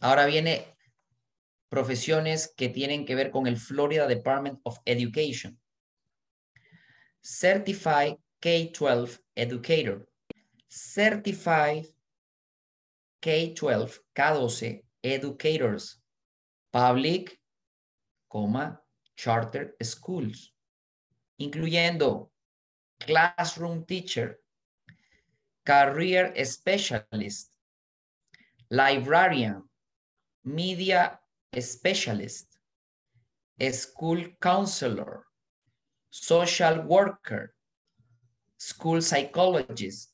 Ahora 0.00 0.26
viene 0.26 0.66
profesiones 1.68 2.52
que 2.56 2.68
tienen 2.68 3.06
que 3.06 3.14
ver 3.14 3.30
con 3.30 3.46
el 3.46 3.56
Florida 3.56 4.08
Department 4.08 4.58
of 4.64 4.78
Education. 4.84 5.61
Certified 7.22 8.16
K-12 8.40 9.18
Educator, 9.36 10.06
Certified 10.68 11.86
K-12, 13.20 13.98
K-12 14.12 14.82
Educators, 15.04 15.98
Public, 16.72 17.38
Charter 19.16 19.76
Schools, 19.80 20.52
incluyendo 21.40 22.30
Classroom 22.98 23.84
Teacher, 23.86 24.40
Career 25.64 26.34
Specialist, 26.44 27.56
Librarian, 28.68 29.62
Media 30.44 31.20
Specialist, 31.56 32.58
School 33.70 34.26
Counselor, 34.40 35.24
social 36.12 36.84
worker, 36.86 37.54
school 38.58 39.00
psychologist. 39.00 40.12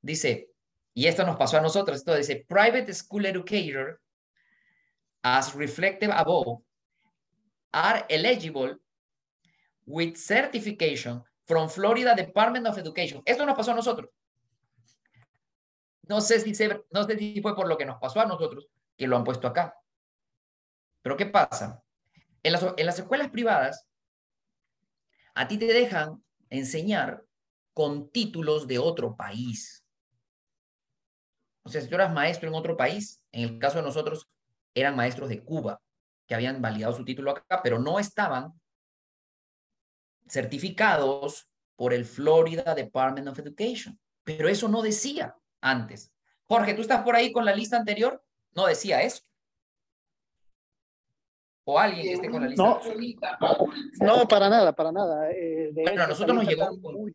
Dice, 0.00 0.50
y 0.94 1.06
esto 1.06 1.26
nos 1.26 1.36
pasó 1.36 1.58
a 1.58 1.60
nosotros, 1.60 1.98
esto 1.98 2.14
dice, 2.14 2.46
private 2.48 2.94
school 2.94 3.26
educator, 3.26 4.00
as 5.22 5.52
reflected 5.54 6.10
above, 6.10 6.62
are 7.72 8.06
eligible 8.08 8.76
with 9.84 10.16
certification 10.16 11.20
from 11.44 11.68
Florida 11.68 12.14
Department 12.14 12.66
of 12.68 12.78
Education. 12.78 13.20
Esto 13.24 13.44
nos 13.44 13.56
pasó 13.56 13.72
a 13.72 13.74
nosotros. 13.74 14.10
No 16.04 16.20
sé 16.20 16.38
si, 16.38 16.68
no 16.92 17.02
sé 17.04 17.42
fue 17.42 17.56
por 17.56 17.66
lo 17.66 17.76
que 17.76 17.84
nos 17.84 17.98
pasó 17.98 18.20
a 18.20 18.26
nosotros 18.26 18.68
que 18.96 19.08
lo 19.08 19.16
han 19.16 19.24
puesto 19.24 19.48
acá. 19.48 19.74
Pero 21.02 21.16
¿qué 21.16 21.26
pasa? 21.26 21.82
En 22.44 22.52
las, 22.52 22.64
en 22.76 22.86
las 22.86 22.98
escuelas 22.98 23.30
privadas 23.30 23.87
a 25.38 25.46
ti 25.46 25.56
te 25.56 25.66
dejan 25.66 26.20
enseñar 26.50 27.24
con 27.72 28.10
títulos 28.10 28.66
de 28.66 28.80
otro 28.80 29.14
país. 29.14 29.84
O 31.62 31.68
sea, 31.68 31.80
si 31.80 31.88
tú 31.88 31.94
eras 31.94 32.12
maestro 32.12 32.48
en 32.48 32.56
otro 32.56 32.76
país, 32.76 33.22
en 33.30 33.44
el 33.44 33.58
caso 33.60 33.78
de 33.78 33.84
nosotros, 33.84 34.28
eran 34.74 34.96
maestros 34.96 35.28
de 35.28 35.44
Cuba, 35.44 35.80
que 36.26 36.34
habían 36.34 36.60
validado 36.60 36.92
su 36.92 37.04
título 37.04 37.30
acá, 37.30 37.62
pero 37.62 37.78
no 37.78 38.00
estaban 38.00 38.52
certificados 40.28 41.48
por 41.76 41.94
el 41.94 42.04
Florida 42.04 42.74
Department 42.74 43.28
of 43.28 43.38
Education. 43.38 43.96
Pero 44.24 44.48
eso 44.48 44.66
no 44.66 44.82
decía 44.82 45.36
antes. 45.60 46.12
Jorge, 46.46 46.74
¿tú 46.74 46.82
estás 46.82 47.04
por 47.04 47.14
ahí 47.14 47.30
con 47.30 47.44
la 47.44 47.54
lista 47.54 47.76
anterior? 47.76 48.24
No 48.56 48.66
decía 48.66 49.02
eso 49.02 49.22
o 51.70 51.78
alguien 51.78 52.06
que 52.06 52.12
esté 52.14 52.30
con 52.30 52.40
la 52.40 52.48
lista. 52.96 53.38
No, 54.00 54.26
para 54.26 54.48
nada, 54.48 54.72
para 54.72 54.90
nada. 54.90 55.30
Eh, 55.32 55.70
a 55.86 56.06
nosotros 56.06 56.34
nos 56.34 56.48
llegó 56.48 56.70
un, 56.70 57.14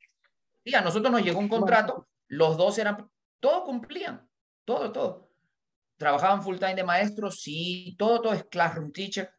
sí, 0.64 0.76
a 0.76 0.82
nosotros 0.82 1.12
nos 1.12 1.24
llegó 1.24 1.40
un 1.40 1.50
contrato, 1.50 2.08
los 2.28 2.56
dos 2.56 2.78
eran, 2.78 3.10
todos 3.40 3.64
cumplían, 3.64 4.30
todo, 4.64 4.92
todo. 4.92 5.32
Trabajaban 5.98 6.44
full 6.44 6.60
time 6.60 6.76
de 6.76 6.84
maestros, 6.84 7.42
sí, 7.42 7.96
todo, 7.98 8.22
todo 8.22 8.34
es 8.34 8.44
classroom 8.44 8.92
teacher, 8.92 9.34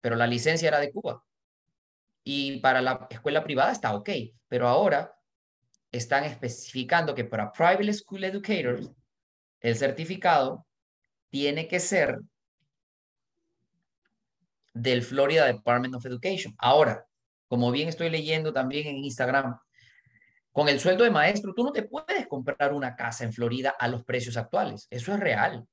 pero 0.00 0.16
la 0.16 0.26
licencia 0.26 0.68
era 0.68 0.80
de 0.80 0.90
Cuba. 0.90 1.22
Y 2.24 2.58
para 2.60 2.80
la 2.80 3.06
escuela 3.10 3.44
privada 3.44 3.70
está 3.70 3.94
ok, 3.94 4.08
pero 4.48 4.66
ahora 4.66 5.14
están 5.92 6.24
especificando 6.24 7.14
que 7.14 7.24
para 7.24 7.52
private 7.52 7.92
school 7.92 8.24
educators, 8.24 8.90
el 9.60 9.76
certificado 9.76 10.66
tiene 11.28 11.68
que 11.68 11.80
ser 11.80 12.18
del 14.76 15.02
Florida 15.02 15.46
Department 15.46 15.94
of 15.94 16.04
Education. 16.04 16.54
Ahora, 16.58 17.06
como 17.48 17.70
bien 17.70 17.88
estoy 17.88 18.10
leyendo 18.10 18.52
también 18.52 18.86
en 18.86 18.96
Instagram, 18.96 19.58
con 20.52 20.68
el 20.68 20.80
sueldo 20.80 21.04
de 21.04 21.10
maestro, 21.10 21.54
tú 21.54 21.64
no 21.64 21.72
te 21.72 21.82
puedes 21.82 22.26
comprar 22.28 22.72
una 22.72 22.96
casa 22.96 23.24
en 23.24 23.32
Florida 23.32 23.74
a 23.78 23.88
los 23.88 24.04
precios 24.04 24.36
actuales. 24.36 24.86
Eso 24.90 25.12
es 25.14 25.20
real. 25.20 25.66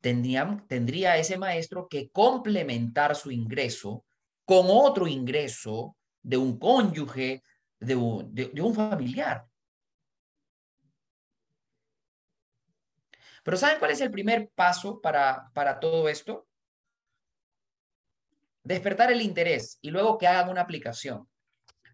Tendría, 0.00 0.64
tendría 0.68 1.16
ese 1.16 1.38
maestro 1.38 1.88
que 1.88 2.10
complementar 2.10 3.16
su 3.16 3.30
ingreso 3.30 4.04
con 4.44 4.66
otro 4.68 5.06
ingreso 5.06 5.96
de 6.22 6.36
un 6.36 6.58
cónyuge, 6.58 7.42
de 7.80 7.96
un, 7.96 8.34
de 8.34 8.62
un 8.62 8.74
familiar. 8.74 9.44
Pero 13.42 13.56
¿saben 13.56 13.78
cuál 13.78 13.92
es 13.92 14.00
el 14.00 14.10
primer 14.10 14.50
paso 14.54 15.00
para, 15.00 15.50
para 15.54 15.80
todo 15.80 16.08
esto? 16.08 16.47
Despertar 18.68 19.10
el 19.10 19.22
interés 19.22 19.78
y 19.80 19.90
luego 19.90 20.18
que 20.18 20.26
hagan 20.26 20.50
una 20.50 20.60
aplicación. 20.60 21.26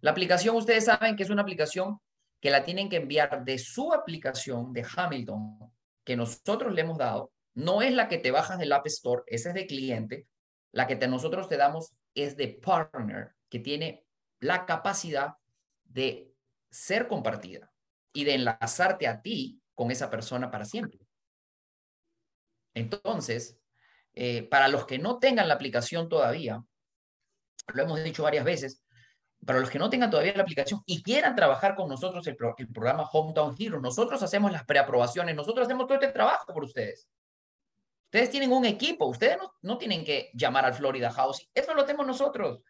La 0.00 0.10
aplicación, 0.10 0.56
ustedes 0.56 0.87
saben 0.87 1.14
que 1.14 1.22
es 1.22 1.30
una 1.30 1.42
aplicación 1.42 2.00
que 2.40 2.50
la 2.50 2.64
tienen 2.64 2.88
que 2.88 2.96
enviar 2.96 3.44
de 3.44 3.58
su 3.58 3.92
aplicación 3.92 4.72
de 4.72 4.84
Hamilton, 4.84 5.72
que 6.04 6.16
nosotros 6.16 6.74
le 6.74 6.80
hemos 6.80 6.98
dado. 6.98 7.32
No 7.54 7.80
es 7.80 7.92
la 7.92 8.08
que 8.08 8.18
te 8.18 8.32
bajas 8.32 8.58
del 8.58 8.72
App 8.72 8.87
Store, 8.88 9.22
esa 9.28 9.50
es 9.50 9.54
de 9.54 9.68
cliente. 9.68 10.26
La 10.72 10.88
que 10.88 10.96
nosotros 11.06 11.48
te 11.48 11.56
damos 11.56 11.94
es 12.12 12.37
de 12.37 12.48
partner, 12.48 13.37
que 13.48 13.60
tiene 13.60 14.04
la 14.40 14.66
capacidad 14.66 15.34
de 15.84 16.34
ser 16.70 17.06
compartida 17.06 17.72
y 18.12 18.24
de 18.24 18.34
enlazarte 18.34 19.06
a 19.06 19.22
ti 19.22 19.62
con 19.74 19.92
esa 19.92 20.10
persona 20.10 20.50
para 20.50 20.64
siempre. 20.64 21.06
Entonces, 22.74 23.60
eh, 24.14 24.42
para 24.44 24.68
los 24.68 24.87
que 24.87 24.98
no 24.98 25.18
tengan 25.18 25.48
la 25.48 25.55
aplicación 25.55 26.09
todavía, 26.09 26.62
lo 27.72 27.83
hemos 27.83 28.03
dicho 28.05 28.22
varias 28.22 28.44
veces, 28.44 28.83
para 29.44 29.61
los 29.61 29.70
que 29.70 29.79
no 29.79 29.90
tengan 29.90 30.11
todavía 30.11 30.35
la 30.35 30.42
aplicación 30.42 30.83
y 30.87 31.03
quieran 31.03 31.35
trabajar 31.35 31.74
con 31.74 31.88
nosotros 31.88 32.27
el, 32.27 32.37
el 32.59 32.68
programa 32.68 33.09
Hometown 33.12 33.55
Hero, 33.59 33.81
nosotros 33.81 34.22
hacemos 34.22 34.53
las 34.53 34.64
preaprobaciones, 34.64 35.35
nosotros 35.35 35.66
hacemos 35.66 35.87
todo 35.87 35.98
este 35.98 36.12
trabajo 36.12 36.53
por 36.53 36.64
ustedes. 36.64 37.09
Ustedes 38.07 38.31
tienen 38.31 38.53
un 38.53 38.64
equipo, 38.64 39.07
ustedes 39.07 39.37
no, 39.38 39.53
no 39.62 39.77
tienen 39.77 40.05
que 40.05 40.31
llamar 40.35 40.64
al 40.64 40.74
Florida 40.74 41.11
House, 41.11 41.48
eso 41.53 41.74
lo 41.74 41.83
hacemos 41.83 42.07
nosotros. 42.07 42.62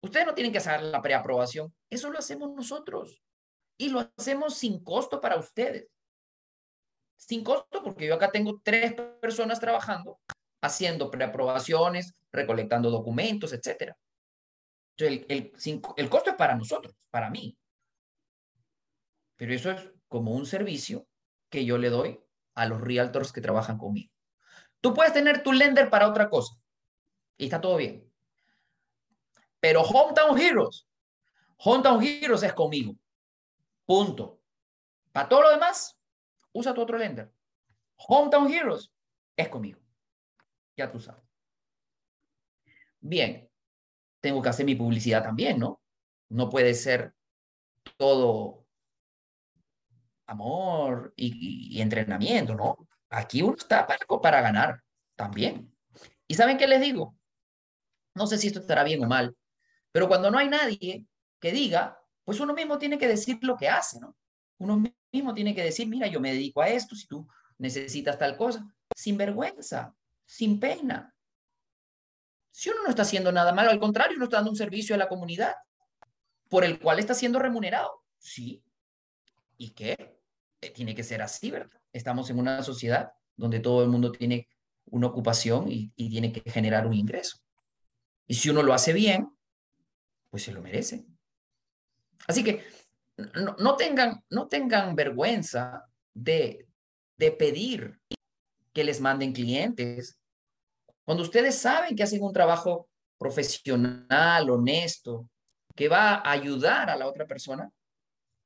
Ustedes 0.00 0.26
no 0.26 0.34
tienen 0.34 0.52
que 0.52 0.58
hacer 0.58 0.80
la 0.82 1.02
preaprobación, 1.02 1.74
eso 1.90 2.10
lo 2.10 2.18
hacemos 2.18 2.52
nosotros. 2.54 3.22
Y 3.78 3.88
lo 3.88 4.08
hacemos 4.16 4.54
sin 4.54 4.82
costo 4.82 5.20
para 5.20 5.36
ustedes. 5.36 5.88
Sin 7.16 7.42
costo 7.42 7.82
porque 7.82 8.06
yo 8.06 8.14
acá 8.14 8.30
tengo 8.30 8.60
tres 8.62 8.94
personas 9.20 9.58
trabajando, 9.58 10.20
haciendo 10.60 11.10
preaprobaciones, 11.10 12.14
recolectando 12.32 12.90
documentos, 12.90 13.52
etc. 13.52 13.94
El, 14.96 15.26
el, 15.28 15.52
el 15.96 16.10
costo 16.10 16.30
es 16.30 16.36
para 16.36 16.54
nosotros, 16.54 16.94
para 17.10 17.30
mí. 17.30 17.56
Pero 19.36 19.52
eso 19.52 19.70
es 19.70 19.90
como 20.08 20.32
un 20.32 20.46
servicio 20.46 21.06
que 21.50 21.64
yo 21.64 21.78
le 21.78 21.90
doy 21.90 22.20
a 22.54 22.66
los 22.66 22.80
realtors 22.80 23.32
que 23.32 23.40
trabajan 23.40 23.78
conmigo. 23.78 24.10
Tú 24.80 24.94
puedes 24.94 25.12
tener 25.12 25.42
tu 25.42 25.52
lender 25.52 25.90
para 25.90 26.08
otra 26.08 26.28
cosa 26.28 26.54
y 27.36 27.44
está 27.44 27.60
todo 27.60 27.76
bien. 27.76 28.10
Pero 29.60 29.82
Hometown 29.82 30.38
Heroes, 30.38 30.86
Hometown 31.58 32.02
Heroes 32.02 32.42
es 32.42 32.52
conmigo. 32.52 32.96
Punto. 33.84 34.40
Para 35.12 35.28
todo 35.28 35.42
lo 35.42 35.50
demás, 35.50 35.98
usa 36.52 36.74
tu 36.74 36.82
otro 36.82 36.98
lender. 36.98 37.32
Hometown 37.96 38.52
Heroes 38.52 38.92
es 39.36 39.48
conmigo. 39.48 39.80
Ya 40.76 40.90
tú 40.90 41.00
sabes. 41.00 41.24
Bien, 43.00 43.48
tengo 44.20 44.42
que 44.42 44.48
hacer 44.48 44.66
mi 44.66 44.74
publicidad 44.74 45.22
también, 45.22 45.58
¿no? 45.58 45.80
No 46.28 46.50
puede 46.50 46.74
ser 46.74 47.14
todo 47.96 48.66
amor 50.26 51.12
y, 51.16 51.80
entrenamiento, 51.80 52.54
¿no? 52.54 52.88
Aquí 53.10 53.42
uno 53.42 53.54
está 53.56 53.86
para, 53.86 54.04
para 54.20 54.40
ganar 54.40 54.82
también. 55.14 55.72
¿Y 56.26 56.34
saben 56.34 56.58
qué 56.58 56.66
les 56.66 56.80
digo? 56.80 57.16
No 58.14 58.26
sé 58.26 58.38
si 58.38 58.48
esto 58.48 58.60
estará 58.60 58.82
bien 58.82 59.04
o 59.04 59.06
mal, 59.06 59.36
pero 59.92 60.08
cuando 60.08 60.30
no 60.30 60.38
hay 60.38 60.48
nadie 60.48 61.06
que 61.40 61.52
diga, 61.52 61.98
pues 62.24 62.40
uno 62.40 62.54
mismo 62.54 62.78
tiene 62.78 62.98
que 62.98 63.06
decir 63.06 63.38
lo 63.42 63.56
que 63.56 63.68
hace, 63.68 64.00
¿no? 64.00 64.16
Uno 64.58 64.82
mismo 65.12 65.34
tiene 65.34 65.54
que 65.54 65.62
decir, 65.62 65.86
mira, 65.86 66.06
yo 66.08 66.20
me 66.20 66.32
dedico 66.32 66.60
a 66.60 66.68
esto, 66.68 66.96
si 66.96 67.06
tú 67.06 67.28
necesitas 67.58 68.18
tal 68.18 68.36
cosa, 68.36 68.66
sin 68.94 69.16
vergüenza, 69.16 69.94
sin 70.26 70.60
pena. 70.60 71.14
Si 72.50 72.68
uno 72.68 72.82
no 72.82 72.90
está 72.90 73.02
haciendo 73.02 73.32
nada 73.32 73.52
malo, 73.52 73.70
al 73.70 73.78
contrario, 73.78 74.16
uno 74.16 74.24
está 74.24 74.38
dando 74.38 74.50
un 74.50 74.56
servicio 74.56 74.94
a 74.94 74.98
la 74.98 75.08
comunidad 75.08 75.54
por 76.48 76.64
el 76.64 76.78
cual 76.78 76.98
está 76.98 77.14
siendo 77.14 77.38
remunerado. 77.38 78.02
Sí. 78.18 78.62
¿Y 79.56 79.70
qué? 79.70 80.18
Eh, 80.60 80.70
tiene 80.70 80.94
que 80.94 81.04
ser 81.04 81.22
así, 81.22 81.50
¿verdad? 81.50 81.80
Estamos 81.92 82.28
en 82.30 82.38
una 82.38 82.62
sociedad 82.62 83.12
donde 83.36 83.60
todo 83.60 83.82
el 83.82 83.88
mundo 83.88 84.12
tiene 84.12 84.48
una 84.86 85.08
ocupación 85.08 85.66
y, 85.68 85.90
tiene 85.96 86.32
que 86.32 86.50
generar 86.50 86.86
un 86.86 86.94
ingreso. 86.94 87.38
Y 88.26 88.34
si 88.34 88.50
uno 88.50 88.62
lo 88.62 88.72
hace 88.72 88.92
bien, 88.92 89.28
pues 90.30 90.42
se 90.44 90.52
lo 90.52 90.62
merece. 90.62 91.04
Así 92.26 92.42
que 92.42 92.64
no, 93.58 93.76
tengan, 93.76 94.24
no 94.30 94.48
tengan 94.48 94.94
vergüenza 94.94 95.86
de, 96.12 96.66
de 97.16 97.32
pedir 97.32 98.00
que 98.76 98.84
les 98.84 99.00
manden 99.00 99.32
clientes. 99.32 100.20
Cuando 101.02 101.22
ustedes 101.22 101.54
saben 101.54 101.96
que 101.96 102.02
hacen 102.02 102.22
un 102.22 102.34
trabajo 102.34 102.90
profesional, 103.18 104.50
honesto, 104.50 105.30
que 105.74 105.88
va 105.88 106.16
a 106.16 106.30
ayudar 106.32 106.90
a 106.90 106.96
la 106.96 107.06
otra 107.06 107.26
persona, 107.26 107.72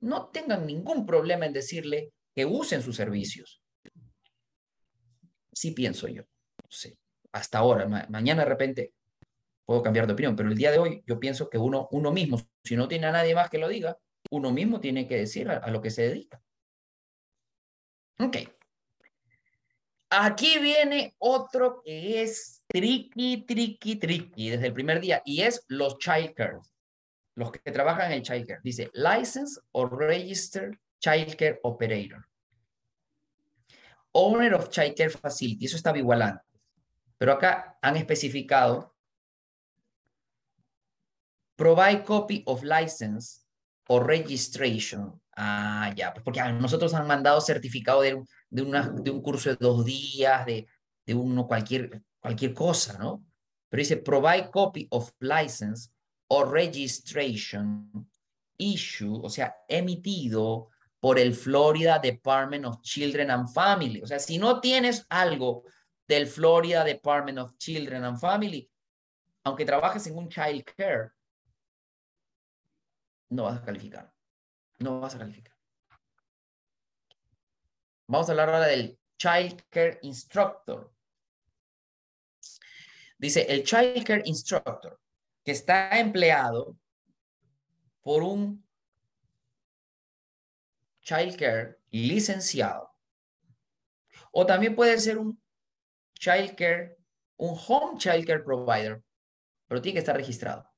no 0.03 0.29
tengan 0.29 0.65
ningún 0.65 1.05
problema 1.05 1.47
en 1.47 1.53
decirle 1.53 2.13
que 2.33 2.45
usen 2.45 2.81
sus 2.81 2.95
servicios. 2.95 3.61
Sí 5.53 5.73
pienso 5.73 6.07
yo. 6.07 6.23
Sí. 6.69 6.97
Hasta 7.33 7.59
ahora, 7.59 7.89
mañana 8.09 8.45
de 8.45 8.49
repente 8.49 8.93
puedo 9.67 9.83
cambiar 9.83 10.07
de 10.07 10.13
opinión, 10.13 10.37
pero 10.37 10.49
el 10.49 10.57
día 10.57 10.71
de 10.71 10.79
hoy 10.79 11.03
yo 11.09 11.19
pienso 11.19 11.51
que 11.51 11.59
uno, 11.59 11.89
uno 11.91 12.13
mismo, 12.13 12.41
si 12.63 12.77
no 12.77 12.87
tiene 12.87 13.09
a 13.09 13.13
nadie 13.13 13.35
más 13.35 13.51
que 13.51 13.59
lo 13.59 13.69
diga, 13.69 13.99
uno 14.31 14.53
mismo 14.53 14.79
tiene 14.79 15.09
que 15.09 15.17
decir 15.17 15.51
a, 15.51 15.69
lo 15.73 15.83
que 15.83 15.91
se 15.91 16.03
dedica. 16.03 16.41
Ok. 18.21 18.60
Aquí 20.11 20.59
viene 20.59 21.15
otro 21.19 21.83
que 21.85 22.23
es 22.23 22.63
tricky, 22.67 23.45
tricky, 23.47 23.97
tricky 23.97 24.51
desde 24.51 24.67
el 24.67 24.73
primer 24.73 25.01
día 25.01 25.23
y 25.25 25.43
es 25.43 25.65
los 25.69 25.99
childcare. 25.99 26.59
Los 27.37 27.53
que 27.53 27.71
trabajan 27.71 28.13
en 28.13 28.23
childcare. 28.23 28.61
Dice 28.63 28.91
license 28.93 29.61
or 29.73 29.97
register 29.97 30.79
childcare 30.99 31.61
operator. 31.63 32.27
Owner 34.13 34.55
of 34.55 34.69
childcare 34.69 35.11
facility. 35.11 35.67
Eso 35.67 35.77
estaba 35.77 35.99
igual 35.99 36.23
antes. 36.23 36.45
Pero 37.17 37.33
acá 37.33 37.79
han 37.81 37.97
especificado 37.97 38.95
Provide 41.61 42.05
copy 42.07 42.43
of 42.47 42.63
license 42.63 43.43
o 43.87 44.01
registration. 44.01 45.21
Ah, 45.37 45.93
ya, 45.95 46.11
pues 46.11 46.25
porque 46.25 46.41
a 46.41 46.51
nosotros 46.51 46.95
han 46.95 47.07
mandado 47.07 47.39
certificado 47.43 48.01
de, 48.01 48.19
de, 48.51 48.63
una, 48.63 48.89
de 48.89 49.11
un 49.11 49.23
curso 49.23 49.51
de 49.51 49.57
dos 49.57 49.85
días, 49.85 50.45
de, 50.45 50.67
de 51.07 51.15
uno 51.15 51.47
cualquier, 51.47 52.03
cualquier 52.19 52.53
cosa, 52.53 52.99
¿no? 52.99 53.25
Pero 53.69 53.81
dice 53.81 53.97
provide 53.97 54.51
copy 54.51 54.87
of 54.91 55.13
license 55.21 55.91
o 56.29 56.45
registration 56.45 58.09
issue, 58.59 59.21
o 59.23 59.29
sea, 59.29 59.57
emitido 59.69 60.69
por 60.99 61.19
el 61.19 61.35
Florida 61.35 61.99
Department 61.99 62.67
of 62.67 62.81
Children 62.83 63.31
and 63.31 63.49
Family. 63.49 64.03
O 64.03 64.07
sea, 64.07 64.19
si 64.19 64.39
no 64.39 64.61
tienes 64.61 65.07
algo 65.09 65.65
del 66.07 66.27
Florida 66.27 66.85
Department 66.85 67.39
of 67.39 67.57
Children 67.57 68.05
and 68.05 68.19
Family, 68.19 68.71
aunque 69.45 69.65
trabajes 69.65 70.07
en 70.07 70.17
un 70.17 70.29
child 70.29 70.65
care, 70.65 71.13
no 73.31 73.45
vas 73.45 73.61
a 73.61 73.65
calificar. 73.65 74.13
No 74.79 75.01
vas 75.01 75.15
a 75.15 75.19
calificar. 75.19 75.55
Vamos 78.11 78.29
a 78.29 78.33
hablar 78.33 78.49
ahora 78.49 78.67
del 78.67 78.99
Child 79.19 79.67
Care 79.71 80.01
Instructor. 80.03 80.93
Dice, 83.17 83.47
el 83.49 83.63
Child 83.63 84.05
Care 84.05 84.23
Instructor, 84.25 84.99
que 85.45 85.53
está 85.53 85.97
empleado 85.97 86.77
por 88.03 88.25
un 88.25 88.67
Child 91.03 91.37
Care 91.37 91.79
licenciado. 91.91 92.91
O 94.33 94.45
también 94.45 94.75
puede 94.75 94.99
ser 94.99 95.17
un 95.17 95.41
Child 96.15 96.57
Care, 96.57 96.97
un 97.37 97.57
Home 97.69 97.97
Child 97.97 98.27
Care 98.27 98.43
Provider, 98.43 99.05
pero 99.69 99.81
tiene 99.81 99.95
que 99.95 100.01
estar 100.01 100.17
registrado. 100.17 100.69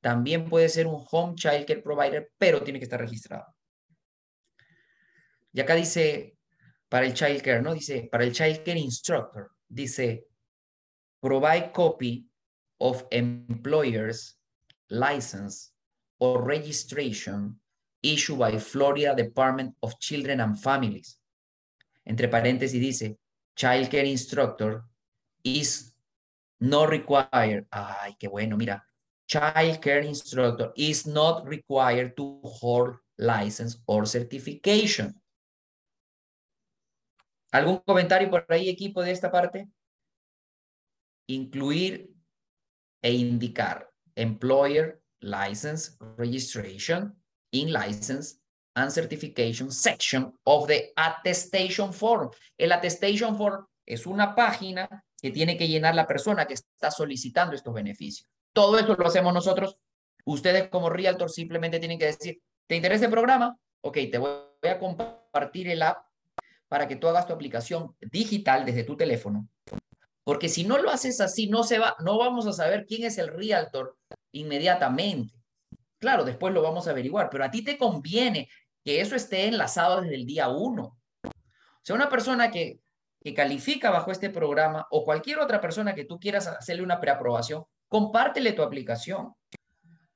También 0.00 0.48
puede 0.48 0.68
ser 0.70 0.88
un 0.88 1.06
Home 1.08 1.36
Child 1.36 1.66
Care 1.66 1.82
Provider, 1.82 2.32
pero 2.36 2.64
tiene 2.64 2.80
que 2.80 2.86
estar 2.86 3.00
registrado. 3.00 3.55
Y 5.56 5.60
acá 5.62 5.74
dice, 5.74 6.36
para 6.90 7.06
el 7.06 7.14
Child 7.14 7.40
Care, 7.40 7.62
¿no? 7.62 7.72
Dice, 7.72 8.10
para 8.12 8.24
el 8.24 8.32
Child 8.32 8.62
Care 8.62 8.78
Instructor, 8.78 9.52
dice, 9.66 10.26
provide 11.18 11.72
copy 11.72 12.28
of 12.78 13.06
employer's 13.10 14.38
license 14.90 15.72
or 16.18 16.44
registration 16.44 17.58
issued 18.02 18.38
by 18.38 18.58
Florida 18.58 19.14
Department 19.14 19.74
of 19.80 19.98
Children 19.98 20.40
and 20.40 20.60
Families. 20.60 21.18
Entre 22.04 22.28
paréntesis 22.28 22.78
dice, 22.78 23.16
Child 23.56 23.88
Care 23.88 24.04
Instructor 24.04 24.84
is 25.42 25.94
not 26.60 26.90
required. 26.90 27.66
Ay, 27.72 28.14
qué 28.20 28.28
bueno, 28.28 28.58
mira 28.58 28.84
child 29.26 29.80
care 29.80 30.02
instructor 30.02 30.70
is 30.76 31.06
not 31.06 31.46
required 31.48 32.16
to 32.16 32.38
hold 32.44 32.94
license 33.18 33.78
or 33.86 34.06
certification. 34.06 35.14
¿Algún 37.56 37.78
comentario 37.78 38.28
por 38.28 38.44
ahí, 38.50 38.68
equipo, 38.68 39.02
de 39.02 39.12
esta 39.12 39.30
parte? 39.30 39.66
Incluir 41.26 42.14
e 43.02 43.14
indicar 43.14 43.90
employer 44.14 45.00
License 45.20 45.96
Registration 46.18 47.18
in 47.52 47.72
License 47.72 48.42
and 48.74 48.90
Certification 48.90 49.72
section 49.72 50.38
of 50.44 50.66
the 50.66 50.92
attestation 50.96 51.94
form. 51.94 52.30
El 52.58 52.72
attestation 52.72 53.34
form 53.34 53.66
es 53.86 54.04
una 54.04 54.34
página 54.34 54.86
que 55.18 55.30
tiene 55.30 55.56
que 55.56 55.66
llenar 55.66 55.94
la 55.94 56.06
persona 56.06 56.46
que 56.46 56.52
está 56.52 56.90
solicitando 56.90 57.56
estos 57.56 57.72
beneficios. 57.72 58.28
Todo 58.52 58.78
esto 58.78 58.94
lo 58.96 59.06
hacemos 59.06 59.32
nosotros. 59.32 59.78
Ustedes 60.26 60.68
como 60.68 60.90
realtor 60.90 61.30
simplemente 61.30 61.78
tienen 61.78 61.98
que 61.98 62.04
decir, 62.04 62.38
¿te 62.68 62.76
interesa 62.76 63.06
el 63.06 63.10
programa? 63.10 63.56
Ok, 63.80 63.96
te 64.12 64.18
voy 64.18 64.42
a 64.62 64.78
compartir 64.78 65.70
el 65.70 65.80
app 65.80 66.05
para 66.68 66.88
que 66.88 66.96
tú 66.96 67.08
hagas 67.08 67.26
tu 67.26 67.32
aplicación 67.32 67.94
digital 68.00 68.64
desde 68.64 68.84
tu 68.84 68.96
teléfono. 68.96 69.48
Porque 70.24 70.48
si 70.48 70.64
no 70.64 70.78
lo 70.78 70.90
haces 70.90 71.20
así, 71.20 71.48
no, 71.48 71.62
se 71.62 71.78
va, 71.78 71.96
no 72.00 72.18
vamos 72.18 72.46
a 72.46 72.52
saber 72.52 72.84
quién 72.86 73.04
es 73.04 73.16
el 73.18 73.28
realtor 73.28 73.96
inmediatamente. 74.32 75.34
Claro, 75.98 76.24
después 76.24 76.52
lo 76.52 76.62
vamos 76.62 76.88
a 76.88 76.90
averiguar, 76.90 77.30
pero 77.30 77.44
a 77.44 77.50
ti 77.50 77.62
te 77.62 77.78
conviene 77.78 78.48
que 78.84 79.00
eso 79.00 79.14
esté 79.14 79.46
enlazado 79.46 80.00
desde 80.00 80.16
el 80.16 80.26
día 80.26 80.48
uno. 80.48 80.98
O 81.24 81.80
sea, 81.82 81.94
una 81.94 82.08
persona 82.08 82.50
que, 82.50 82.80
que 83.22 83.34
califica 83.34 83.90
bajo 83.90 84.10
este 84.10 84.30
programa 84.30 84.86
o 84.90 85.04
cualquier 85.04 85.38
otra 85.38 85.60
persona 85.60 85.94
que 85.94 86.04
tú 86.04 86.18
quieras 86.18 86.48
hacerle 86.48 86.82
una 86.82 87.00
preaprobación, 87.00 87.64
compártele 87.88 88.52
tu 88.52 88.62
aplicación. 88.62 89.34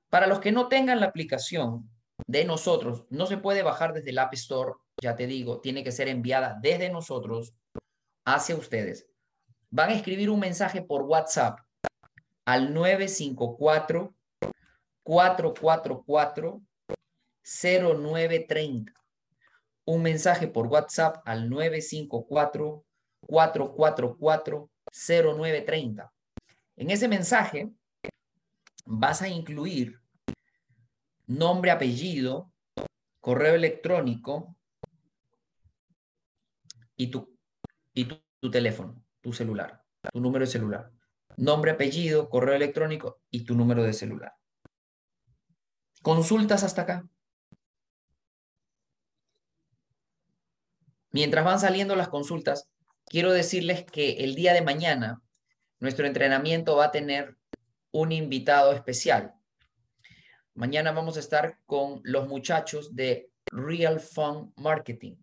Para 0.09 0.27
los 0.27 0.41
que 0.41 0.53
no 0.53 0.69
tengan 0.69 1.01
la 1.01 1.07
aplicación 1.07 1.89
de 2.27 2.45
nosotros, 2.45 3.05
no 3.11 3.27
se 3.27 3.39
puede 3.39 3.63
bajar 3.63 3.93
desde 3.93 4.11
el 4.11 4.19
App 4.19 4.35
Store, 4.35 4.73
ya 5.01 5.17
te 5.17 5.27
digo, 5.27 5.61
tiene 5.61 5.83
que 5.85 5.93
ser 5.93 6.09
enviada 6.09 6.59
desde 6.61 6.91
nosotros 6.91 7.55
hacia 8.25 8.57
ustedes 8.57 9.11
van 9.71 9.91
a 9.91 9.95
escribir 9.95 10.31
un 10.31 10.41
mensaje 10.41 10.83
por 10.83 11.03
WhatsApp 11.03 11.61
al 12.45 12.75
954 12.75 14.15
444 15.03 16.63
0930. 17.43 18.93
Un 19.87 20.03
mensaje 20.03 20.49
por 20.49 20.67
WhatsApp 20.67 21.23
al 21.25 21.49
954 21.49 22.85
444 23.27 24.71
0930. 24.93 26.13
En 26.77 26.91
ese 26.91 27.09
mensaje 27.09 27.71
vas 28.85 29.23
a 29.23 29.29
incluir 29.29 30.01
nombre, 31.27 31.71
apellido, 31.71 32.53
correo 33.21 33.55
electrónico 33.55 34.57
y 37.01 37.07
tu, 37.07 37.35
y 37.95 38.05
tu 38.05 38.51
teléfono 38.51 39.03
tu 39.23 39.33
celular, 39.33 39.83
tu 40.13 40.21
número 40.21 40.45
de 40.45 40.51
celular. 40.51 40.93
Nombre, 41.37 41.71
apellido, 41.71 42.29
correo 42.29 42.55
electrónico 42.55 43.23
y 43.31 43.45
tu 43.45 43.55
número 43.55 43.83
de 43.83 43.93
celular. 43.93 44.35
Consultas 46.03 46.63
hasta 46.63 46.83
acá. 46.83 47.09
Mientras 51.13 51.45
van 51.45 51.59
saliendo 51.59 51.97
las 51.97 52.09
consultas, 52.09 52.69
quiero 53.07 53.33
decirles 53.33 53.85
que 53.85 54.25
el 54.25 54.35
día 54.35 54.53
de 54.53 54.63
mañana 54.63 55.23
nuestro 55.79 56.07
entrenamiento 56.07 56.77
va 56.77 56.87
a 56.87 56.91
tener 56.91 57.39
un 57.93 58.13
invitado 58.13 58.73
especial. 58.73 59.35
Mañana 60.55 60.93
vamos 60.93 61.17
a 61.17 61.21
estar 61.21 61.59
con 61.65 62.01
los 62.05 62.29
muchachos 62.29 62.95
de 62.95 63.31
Real 63.47 64.01
Fun 64.01 64.53
Marketing. 64.57 65.17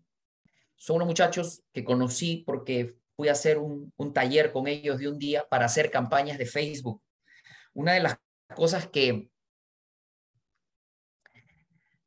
Son 0.78 0.96
unos 0.96 1.08
muchachos 1.08 1.62
que 1.72 1.84
conocí 1.84 2.44
porque 2.46 2.96
fui 3.16 3.28
a 3.28 3.32
hacer 3.32 3.58
un, 3.58 3.92
taller 4.14 4.52
con 4.52 4.66
ellos 4.66 4.98
de 4.98 5.08
un 5.08 5.18
día 5.18 5.46
para 5.48 5.66
hacer 5.66 5.90
campañas 5.90 6.38
de 6.38 6.46
Facebook. 6.46 7.02
Una 7.74 7.92
de 7.92 8.00
las 8.00 8.16
cosas 8.54 8.86
que, 8.86 9.28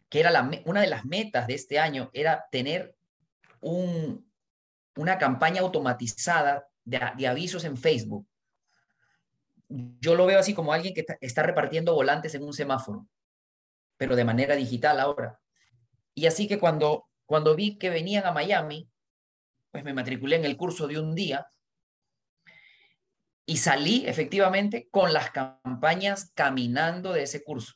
que 0.09 0.19
era 0.19 0.49
una 0.65 0.81
de 0.81 0.87
las 0.87 1.05
metas 1.05 1.47
de 1.47 1.53
este 1.53 1.77
año 1.77 2.09
era 2.13 2.47
tener 2.49 2.95
un, 3.59 4.31
una 4.95 5.17
campaña 5.17 5.61
automatizada 5.61 6.67
de, 6.83 7.27
avisos 7.27 7.63
en 7.65 7.77
Facebook. 7.77 8.27
Yo 9.67 10.15
lo 10.15 10.25
veo 10.25 10.39
así 10.39 10.53
como 10.53 10.73
alguien 10.73 10.93
que 10.93 11.05
está 11.21 11.43
repartiendo 11.43 11.93
volantes 11.93 12.35
en 12.35 12.43
un 12.43 12.53
semáforo, 12.53 13.07
pero 13.97 14.15
de 14.15 14.25
manera 14.25 14.55
digital 14.55 14.99
ahora. 14.99 15.39
Y 16.13 16.25
así 16.25 16.47
que 16.47 16.59
cuando, 16.59 17.07
cuando 17.31 17.55
vi 17.55 17.77
que 17.77 17.89
venían 17.89 18.25
a 18.25 18.33
Miami, 18.33 18.91
pues 19.71 19.85
me 19.85 19.93
matriculé 19.93 20.35
en 20.35 20.43
el 20.43 20.57
curso 20.57 20.85
de 20.85 20.99
un 20.99 21.15
día 21.15 21.47
y 23.45 23.55
salí 23.55 24.03
efectivamente 24.05 24.89
con 24.91 25.13
las 25.13 25.31
campañas 25.31 26.33
caminando 26.35 27.13
de 27.13 27.23
ese 27.23 27.41
curso. 27.41 27.75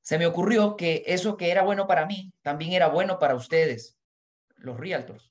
Se 0.00 0.16
me 0.16 0.24
ocurrió 0.24 0.74
que 0.74 1.02
eso 1.04 1.36
que 1.36 1.50
era 1.50 1.62
bueno 1.62 1.86
para 1.86 2.06
mí 2.06 2.32
también 2.40 2.72
era 2.72 2.88
bueno 2.88 3.18
para 3.18 3.34
ustedes, 3.34 3.98
los 4.56 4.80
realtors. 4.80 5.30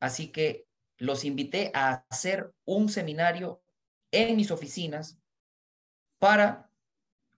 Así 0.00 0.32
que 0.32 0.66
los 0.96 1.22
invité 1.22 1.70
a 1.72 2.04
hacer 2.10 2.52
un 2.64 2.88
seminario 2.88 3.62
en 4.10 4.34
mis 4.34 4.50
oficinas 4.50 5.20
para 6.18 6.68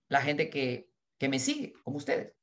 la 0.08 0.22
gente 0.22 0.48
que, 0.48 0.88
que 1.18 1.28
me 1.28 1.38
sigue, 1.38 1.74
como 1.82 1.98
ustedes. 1.98 2.39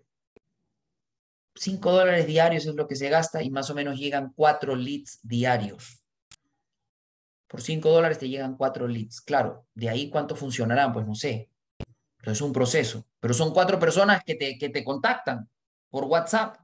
5 1.56 1.92
dólares 1.92 2.26
diarios 2.26 2.66
es 2.66 2.74
lo 2.74 2.86
que 2.86 2.96
se 2.96 3.08
gasta 3.08 3.42
y 3.42 3.50
más 3.50 3.70
o 3.70 3.74
menos 3.74 3.98
llegan 3.98 4.32
4 4.34 4.76
leads 4.76 5.20
diarios. 5.22 6.02
Por 7.48 7.62
5 7.62 7.88
dólares 7.88 8.18
te 8.18 8.28
llegan 8.28 8.56
4 8.56 8.88
leads. 8.88 9.20
Claro, 9.20 9.66
de 9.74 9.88
ahí 9.88 10.10
cuánto 10.10 10.36
funcionarán, 10.36 10.92
pues 10.92 11.06
no 11.06 11.14
sé. 11.14 11.50
Pero 12.18 12.32
es 12.32 12.40
un 12.40 12.52
proceso. 12.52 13.06
Pero 13.20 13.34
son 13.34 13.52
cuatro 13.52 13.78
personas 13.78 14.22
que 14.24 14.34
te, 14.34 14.58
que 14.58 14.68
te 14.68 14.84
contactan 14.84 15.48
por 15.90 16.04
WhatsApp 16.04 16.58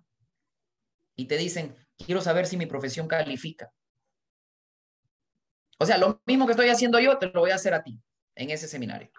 y 1.15 1.27
te 1.27 1.37
dicen, 1.37 1.75
quiero 1.97 2.21
saber 2.21 2.47
si 2.47 2.57
mi 2.57 2.67
profesión 2.67 3.07
califica. 3.07 3.73
O 5.79 5.87
sea, 5.87 5.99
lo 5.99 6.21
mismo 6.27 6.47
que 6.47 6.53
estoy 6.53 6.69
haciendo 6.69 7.01
yo, 7.01 7.19
te 7.19 7.27
lo 7.27 7.41
voy 7.41 7.51
a 7.51 7.57
hacer 7.57 7.75
a 7.75 7.83
ti 7.83 7.99
en 8.35 8.51
ese 8.51 8.69
seminario. 8.69 9.11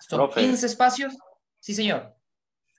Son 0.00 0.30
15 0.30 0.66
espacios. 0.66 1.16
Sí, 1.60 1.74
señor. 1.74 2.14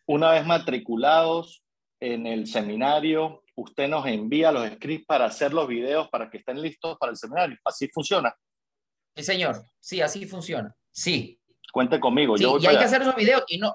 Una 0.06 0.32
vez 0.32 0.46
matriculados, 0.46 1.64
en 2.00 2.28
el 2.28 2.48
seminario, 2.48 3.44
usted 3.56 3.88
nos 3.88 4.06
envía 4.06 4.52
los 4.52 4.68
scripts 4.74 5.06
para 5.06 5.26
hacer 5.26 5.54
los 5.54 5.68
videos 5.68 6.10
para 6.10 6.30
que 6.30 6.38
estén 6.38 6.62
listos 6.62 6.98
para 7.00 7.12
el 7.12 7.18
seminario. 7.18 7.58
Así 7.64 7.88
funciona. 7.90 8.36
Sí, 9.16 9.24
señor. 9.24 9.64
Sí, 9.80 10.02
así 10.02 10.26
funciona. 10.26 10.76
Sí. 10.92 11.40
Cuente 11.72 12.00
conmigo. 12.00 12.36
y 12.38 12.66
hay 12.66 12.78
que 12.78 12.84
hacer 12.84 13.02
esos 13.02 13.16
videos 13.16 13.44
y 13.48 13.58
no. 13.58 13.74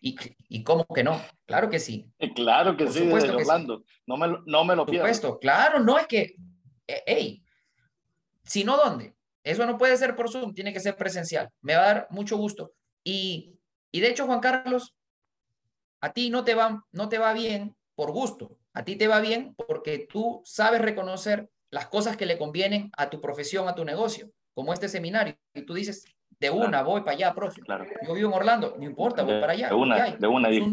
¿Y, 0.00 0.16
¿Y 0.48 0.64
cómo 0.64 0.86
que 0.86 1.04
no? 1.04 1.20
Claro 1.46 1.68
que 1.68 1.78
sí. 1.78 2.10
Claro 2.34 2.76
que 2.76 2.88
sí, 2.88 3.06
desde 3.06 3.30
Orlando. 3.30 3.84
No, 4.06 4.16
me, 4.16 4.28
no 4.46 4.64
me 4.64 4.74
lo 4.74 4.86
pierdo. 4.86 5.06
Por 5.06 5.14
supuesto, 5.14 5.38
claro, 5.38 5.80
no 5.80 5.98
es 5.98 6.06
que, 6.06 6.36
hey, 6.86 7.44
si 8.44 8.64
no, 8.64 8.76
¿dónde? 8.76 9.14
Eso 9.44 9.66
no 9.66 9.78
puede 9.78 9.96
ser 9.96 10.16
por 10.16 10.30
Zoom, 10.30 10.54
tiene 10.54 10.72
que 10.72 10.80
ser 10.80 10.96
presencial. 10.96 11.50
Me 11.60 11.74
va 11.74 11.82
a 11.82 11.94
dar 11.94 12.06
mucho 12.10 12.36
gusto. 12.36 12.72
Y, 13.04 13.58
y 13.92 14.00
de 14.00 14.08
hecho, 14.08 14.26
Juan 14.26 14.40
Carlos, 14.40 14.96
a 16.00 16.12
ti 16.12 16.30
no 16.30 16.44
te, 16.44 16.54
va, 16.54 16.84
no 16.92 17.08
te 17.08 17.18
va 17.18 17.32
bien 17.32 17.76
por 17.94 18.12
gusto. 18.12 18.58
A 18.72 18.84
ti 18.84 18.96
te 18.96 19.08
va 19.08 19.20
bien 19.20 19.54
porque 19.54 20.06
tú 20.10 20.42
sabes 20.44 20.80
reconocer 20.80 21.50
las 21.70 21.86
cosas 21.86 22.16
que 22.16 22.26
le 22.26 22.38
convienen 22.38 22.90
a 22.96 23.10
tu 23.10 23.20
profesión, 23.20 23.68
a 23.68 23.74
tu 23.74 23.84
negocio, 23.84 24.30
como 24.54 24.72
este 24.72 24.88
seminario. 24.88 25.36
Y 25.54 25.62
tú 25.62 25.74
dices, 25.74 26.04
de 26.40 26.50
una, 26.50 26.82
voy 26.82 27.02
para 27.02 27.12
allá, 27.12 27.34
profe. 27.34 27.60
Claro. 27.60 27.86
Yo 28.06 28.14
vivo 28.14 28.28
en 28.30 28.34
Orlando, 28.34 28.74
no 28.78 28.84
importa, 28.84 29.22
voy 29.22 29.40
para 29.40 29.52
allá. 29.52 29.68
De 29.68 29.74
una, 29.74 30.16
de 30.16 30.26
una. 30.26 30.50
Y, 30.50 30.72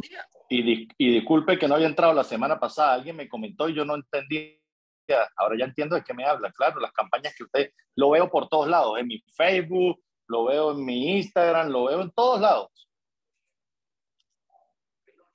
y, 0.50 0.88
y, 0.98 1.14
disculpe 1.14 1.60
que 1.60 1.68
no 1.68 1.76
había 1.76 1.88
entrado 1.88 2.14
la 2.14 2.24
semana 2.24 2.60
pasada, 2.60 2.94
alguien 2.94 3.18
me 3.18 3.28
comentó 3.28 3.68
y 3.68 3.76
yo 3.76 3.84
no 3.84 3.96
entendí. 3.96 4.62
Ahora 5.38 5.56
ya 5.58 5.66
entiendo 5.66 5.96
de 5.96 6.04
qué 6.04 6.14
me 6.14 6.26
habla, 6.26 6.52
claro, 6.52 6.80
las 6.80 6.92
campañas 6.92 7.34
que 7.36 7.44
usted, 7.44 7.72
lo 7.96 8.10
veo 8.10 8.30
por 8.30 8.50
todos 8.50 8.68
lados, 8.68 9.00
en 9.00 9.08
mi 9.08 9.24
Facebook, 9.36 10.02
lo 10.28 10.46
veo 10.46 10.72
en 10.72 10.84
mi 10.84 11.18
Instagram, 11.18 11.70
lo 11.70 11.86
veo 11.86 12.02
en 12.02 12.12
todos 12.12 12.42
lados. 12.42 12.87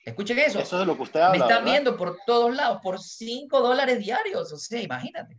Escuchen 0.05 0.38
eso. 0.38 0.59
Eso 0.59 0.80
es 0.80 0.86
lo 0.86 0.96
que 0.96 1.03
usted 1.03 1.20
habla. 1.20 1.38
Me 1.38 1.44
están 1.44 1.64
viendo 1.64 1.96
por 1.96 2.18
todos 2.26 2.55
lados, 2.55 2.80
por 2.82 3.00
5 3.00 3.61
dólares 3.61 3.98
diarios. 3.98 4.53
O 4.53 4.57
sea, 4.57 4.80
imagínate. 4.80 5.36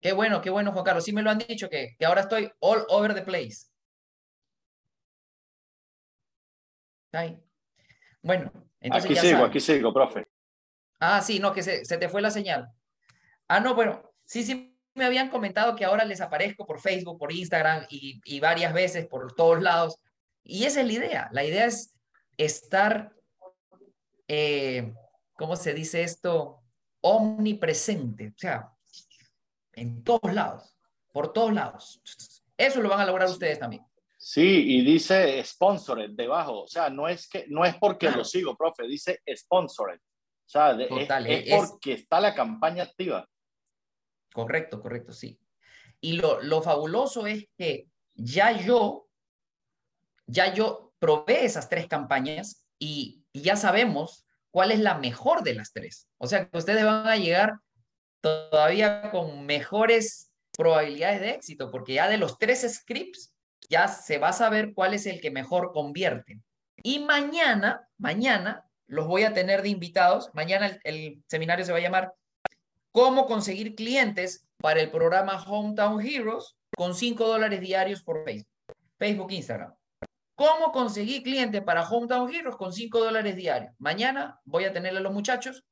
Qué 0.00 0.12
bueno, 0.12 0.40
qué 0.40 0.50
bueno, 0.50 0.72
Juan 0.72 0.84
Carlos. 0.84 1.04
Sí 1.04 1.12
me 1.12 1.22
lo 1.22 1.30
han 1.30 1.38
dicho 1.38 1.68
que, 1.68 1.94
que 1.98 2.06
ahora 2.06 2.22
estoy 2.22 2.50
all 2.60 2.84
over 2.88 3.14
the 3.14 3.22
place. 3.22 3.66
Ahí. 7.12 7.38
Bueno, 8.22 8.52
entonces. 8.80 9.10
Aquí 9.10 9.20
sigo, 9.20 9.44
aquí 9.44 9.60
sigo, 9.60 9.92
profe. 9.92 10.26
Ah, 11.00 11.20
sí, 11.22 11.38
no, 11.38 11.52
que 11.52 11.62
se, 11.62 11.84
se, 11.84 11.96
te 11.96 12.08
fue 12.08 12.22
la 12.22 12.30
señal. 12.30 12.68
Ah, 13.48 13.60
no, 13.60 13.74
bueno, 13.74 14.02
sí, 14.24 14.44
sí, 14.44 14.78
me 14.94 15.04
habían 15.04 15.30
comentado 15.30 15.74
que 15.74 15.84
ahora 15.84 16.04
les 16.04 16.20
aparezco 16.20 16.66
por 16.66 16.80
Facebook, 16.80 17.18
por 17.18 17.32
Instagram 17.32 17.86
y, 17.88 18.20
y 18.24 18.40
varias 18.40 18.72
veces 18.72 19.06
por 19.06 19.34
todos 19.34 19.62
lados. 19.62 19.96
Y 20.42 20.64
esa 20.64 20.80
es 20.80 20.86
la 20.86 20.92
idea. 20.92 21.28
La 21.32 21.44
idea 21.44 21.66
es 21.66 21.94
estar, 22.44 23.14
eh, 24.26 24.94
¿cómo 25.34 25.56
se 25.56 25.74
dice 25.74 26.02
esto? 26.02 26.62
Omnipresente, 27.02 28.28
o 28.28 28.38
sea, 28.38 28.70
en 29.74 30.02
todos 30.02 30.32
lados, 30.32 30.76
por 31.12 31.32
todos 31.32 31.52
lados. 31.52 32.00
Eso 32.56 32.80
lo 32.80 32.88
van 32.88 33.00
a 33.00 33.06
lograr 33.06 33.28
ustedes 33.28 33.58
también. 33.58 33.84
Sí, 34.16 34.76
y 34.76 34.84
dice 34.84 35.42
sponsored 35.44 36.10
debajo, 36.10 36.62
o 36.62 36.68
sea, 36.68 36.90
no 36.90 37.08
es 37.08 37.28
que 37.28 37.46
no 37.48 37.64
es 37.64 37.74
porque 37.76 38.10
lo 38.10 38.24
sigo, 38.24 38.56
profe, 38.56 38.86
dice 38.86 39.20
sponsored. 39.34 39.98
O 39.98 40.48
sea, 40.50 40.72
es, 40.72 41.54
porque 41.54 41.92
está 41.92 42.20
la 42.20 42.34
campaña 42.34 42.82
activa. 42.82 43.26
Correcto, 44.32 44.80
correcto, 44.80 45.12
sí. 45.12 45.38
Y 46.00 46.14
lo, 46.14 46.40
lo 46.42 46.60
fabuloso 46.62 47.26
es 47.26 47.46
que 47.56 47.86
ya 48.14 48.52
yo, 48.52 49.08
ya 50.26 50.52
yo 50.52 50.89
probé 51.00 51.44
esas 51.44 51.68
tres 51.68 51.88
campañas 51.88 52.64
y, 52.78 53.16
ya 53.32 53.54
sabemos 53.54 54.26
cuál 54.50 54.72
es 54.72 54.80
la 54.80 54.98
mejor 54.98 55.44
de 55.44 55.54
las 55.54 55.72
tres. 55.72 56.08
O 56.18 56.26
sea, 56.26 56.48
que 56.48 56.58
ustedes 56.58 56.84
van 56.84 57.06
a 57.06 57.16
llegar 57.16 57.60
todavía 58.20 59.10
con 59.12 59.46
mejores 59.46 60.32
probabilidades 60.56 61.20
de 61.20 61.30
éxito, 61.30 61.70
porque 61.70 61.94
ya 61.94 62.08
de 62.08 62.18
los 62.18 62.38
tres 62.38 62.66
scripts 62.68 63.32
ya 63.68 63.86
se 63.86 64.18
va 64.18 64.30
a 64.30 64.32
saber 64.32 64.74
cuál 64.74 64.94
es 64.94 65.06
el 65.06 65.20
que 65.20 65.30
mejor 65.30 65.70
convierte. 65.72 66.40
Y 66.82 66.98
mañana, 66.98 67.88
mañana 67.98 68.64
los 68.88 69.06
voy 69.06 69.22
a 69.22 69.32
tener 69.32 69.62
de 69.62 69.68
invitados. 69.68 70.30
Mañana 70.34 70.66
el, 70.66 70.80
el 70.82 71.24
seminario 71.28 71.64
se 71.64 71.70
va 71.70 71.78
a 71.78 71.82
llamar 71.82 72.12
¿Cómo 72.92 73.26
conseguir 73.26 73.76
clientes 73.76 74.48
para 74.56 74.80
el 74.80 74.90
programa 74.90 75.40
Hometown 75.40 76.04
Heroes 76.04 76.56
con 76.76 76.94
5 76.94 77.24
dólares 77.24 77.60
diarios 77.60 78.02
por 78.02 78.24
Facebook? 78.24 78.48
Facebook, 78.98 79.30
Instagram. 79.30 79.72
¿Cómo 80.40 80.72
conseguí 80.72 81.22
clientes 81.22 81.62
para 81.62 81.86
Hometown 81.86 82.34
Heroes 82.34 82.56
con 82.56 82.72
5 82.72 82.98
dólares 82.98 83.36
diarios? 83.36 83.74
Mañana 83.76 84.40
voy 84.46 84.64
a 84.64 84.72
tenerle 84.72 85.00
a 85.00 85.02
los 85.02 85.12
muchachos 85.12 85.66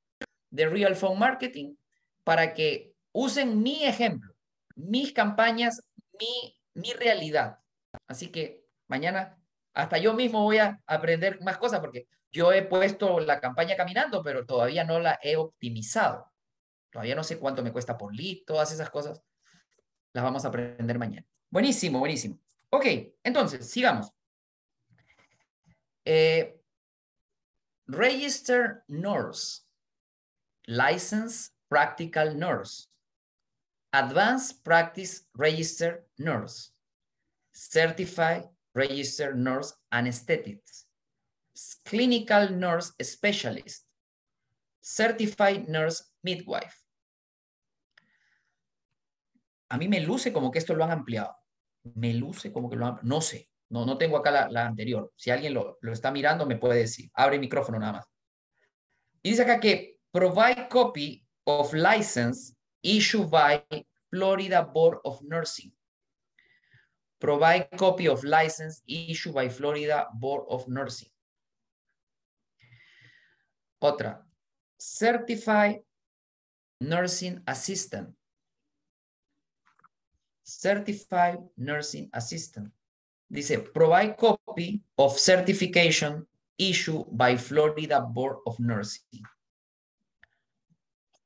de 0.50 0.66
Real 0.66 0.94
Phone 0.94 1.18
Marketing 1.18 1.74
para 2.22 2.52
que 2.52 2.92
usen 3.12 3.62
mi 3.62 3.84
ejemplo, 3.84 4.34
mis 4.76 5.14
campañas, 5.14 5.80
mi, 6.20 6.54
mi 6.74 6.92
realidad. 6.92 7.60
Así 8.08 8.30
que 8.30 8.66
mañana 8.88 9.38
hasta 9.72 9.96
yo 9.96 10.12
mismo 10.12 10.42
voy 10.42 10.58
a 10.58 10.78
aprender 10.86 11.40
más 11.40 11.56
cosas 11.56 11.80
porque 11.80 12.06
yo 12.30 12.52
he 12.52 12.60
puesto 12.60 13.20
la 13.20 13.40
campaña 13.40 13.74
caminando, 13.74 14.22
pero 14.22 14.44
todavía 14.44 14.84
no 14.84 15.00
la 15.00 15.18
he 15.22 15.36
optimizado. 15.36 16.30
Todavía 16.90 17.14
no 17.14 17.24
sé 17.24 17.38
cuánto 17.38 17.62
me 17.62 17.72
cuesta 17.72 17.96
por 17.96 18.14
lead, 18.14 18.44
todas 18.46 18.70
esas 18.70 18.90
cosas 18.90 19.22
las 20.12 20.24
vamos 20.24 20.44
a 20.44 20.48
aprender 20.48 20.98
mañana. 20.98 21.26
Buenísimo, 21.48 22.00
buenísimo. 22.00 22.38
Ok, 22.68 22.84
entonces, 23.22 23.70
sigamos. 23.70 24.12
Eh, 26.08 26.54
register 27.86 28.82
nurse, 28.88 29.60
license 30.66 31.50
practical 31.68 32.34
nurse, 32.34 32.88
advanced 33.92 34.64
practice 34.64 35.28
register 35.36 36.06
nurse, 36.18 36.72
certified 37.52 38.48
registered 38.74 39.36
nurse 39.36 39.74
anesthetics, 39.92 40.86
clinical 41.84 42.48
nurse 42.48 42.94
specialist, 43.02 43.84
certified 44.80 45.68
nurse 45.68 46.10
midwife. 46.24 46.86
A 49.68 49.76
mí 49.76 49.88
me 49.88 50.00
luce 50.00 50.32
como 50.32 50.50
que 50.50 50.58
esto 50.58 50.74
lo 50.74 50.84
han 50.84 50.90
ampliado. 50.90 51.36
Me 51.96 52.14
luce 52.14 52.50
como 52.50 52.70
que 52.70 52.76
lo 52.76 52.86
han... 52.86 52.98
No 53.02 53.20
sé. 53.20 53.47
No, 53.70 53.84
no 53.84 53.98
tengo 53.98 54.16
acá 54.16 54.48
la, 54.48 54.66
anterior. 54.66 55.12
Si 55.16 55.30
alguien 55.30 55.54
lo, 55.54 55.78
lo, 55.80 55.92
está 55.92 56.10
mirando, 56.10 56.46
me 56.46 56.56
puede 56.56 56.80
decir. 56.80 57.10
Abre 57.14 57.36
el 57.36 57.40
micrófono 57.40 57.78
nada 57.78 57.92
más. 57.92 58.06
Y 59.22 59.30
dice 59.30 59.42
acá 59.42 59.60
que 59.60 59.98
provide 60.10 60.68
copy 60.68 61.26
of 61.44 61.72
license 61.74 62.56
issued 62.82 63.28
by 63.30 63.62
Florida 64.10 64.62
Board 64.62 65.00
of 65.04 65.20
Nursing. 65.22 65.72
Provide 67.18 67.68
copy 67.76 68.06
of 68.08 68.22
license 68.22 68.82
issued 68.86 69.34
by 69.34 69.50
Florida 69.50 70.08
Board 70.14 70.44
of 70.48 70.66
Nursing. 70.68 71.10
Otra. 73.82 74.24
Certified 74.78 75.82
Nursing 76.80 77.42
Assistant. 77.46 78.14
Certified 80.44 81.40
Nursing 81.56 82.08
Assistant. 82.12 82.72
Dice, 83.30 83.58
provide 83.58 84.16
copy 84.16 84.82
of 84.96 85.18
certification 85.18 86.26
issued 86.56 87.06
by 87.12 87.36
Florida 87.36 88.00
Board 88.00 88.38
of 88.46 88.58
Nursing. 88.58 89.22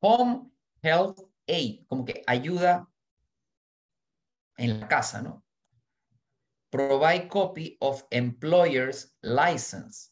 Home 0.03 0.51
Health 0.83 1.21
Aid, 1.47 1.87
como 1.89 2.05
que 2.05 2.25
ayuda 2.27 2.87
en 4.59 4.81
la 4.81 4.89
casa, 4.89 5.23
¿no? 5.23 5.45
Provide 6.71 7.29
copy 7.29 7.77
of 7.81 8.03
employer's 8.11 9.13
license 9.23 10.11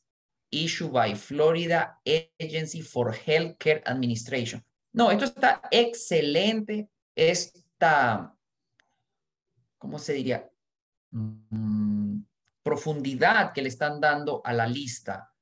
issued 0.51 0.93
by 0.93 1.15
Florida 1.15 1.97
Agency 2.05 2.83
for 2.83 3.13
Healthcare 3.13 3.83
Administration. 3.87 4.63
No, 4.93 5.11
esto 5.11 5.25
está 5.25 5.63
excelente. 5.71 6.89
Esta, 7.17 8.35
¿cómo 9.79 9.99
se 9.99 10.13
diría? 10.15 10.50
Mm, 11.11 12.23
profundidad 12.63 13.53
que 13.53 13.63
le 13.63 13.69
están 13.69 14.01
dando 14.01 14.41
a 14.45 14.53
la 14.53 14.67
lista. 14.67 15.33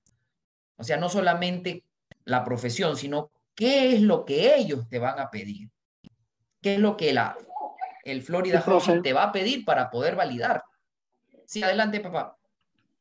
O 0.77 0.85
sea, 0.85 0.97
no 0.97 1.09
solamente 1.09 1.85
la 2.25 2.45
profesión, 2.45 2.97
sino 2.97 3.33
qué 3.55 3.95
es 3.95 4.03
lo 4.03 4.25
que 4.25 4.55
ellos 4.57 4.89
te 4.89 4.99
van 4.99 5.19
a 5.19 5.31
pedir. 5.31 5.69
¿Qué 6.63 6.75
es 6.75 6.81
lo 6.81 6.97
que 6.97 7.13
la, 7.13 7.37
el 8.05 8.23
Florida 8.23 8.61
Housing 8.61 9.03
te 9.03 9.13
va 9.13 9.25
a 9.25 9.33
pedir 9.33 9.65
para 9.65 9.91
poder 9.91 10.17
validar? 10.17 10.63
Sí, 11.45 11.63
adelante, 11.63 12.01
papá. 12.01 12.37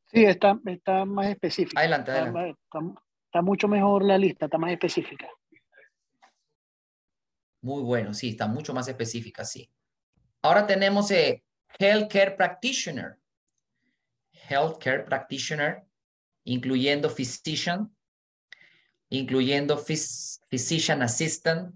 Sí, 0.06 0.24
está, 0.24 0.58
está 0.64 1.04
más 1.04 1.26
específica. 1.26 1.80
Adelante, 1.80 2.10
adelante. 2.10 2.56
Está, 3.26 3.42
mucho 3.42 3.68
mejor 3.68 4.04
la 4.04 4.16
lista, 4.16 4.46
está 4.46 4.58
más 4.58 4.72
específica. 4.72 5.28
Muy 7.60 7.82
bueno, 7.82 8.14
sí, 8.14 8.30
está 8.30 8.46
mucho 8.46 8.72
más 8.72 8.88
específica, 8.88 9.44
sí. 9.44 9.70
Ahora 10.42 10.66
tenemos 10.66 11.10
eh, 11.10 11.44
healthcare 11.78 12.36
practitioner. 12.36 13.18
Healthcare 14.48 15.04
practitioner, 15.04 15.84
incluyendo 16.44 17.10
physician, 17.10 17.90
incluyendo 19.10 19.76
physician 19.78 21.02
assistant, 21.02 21.74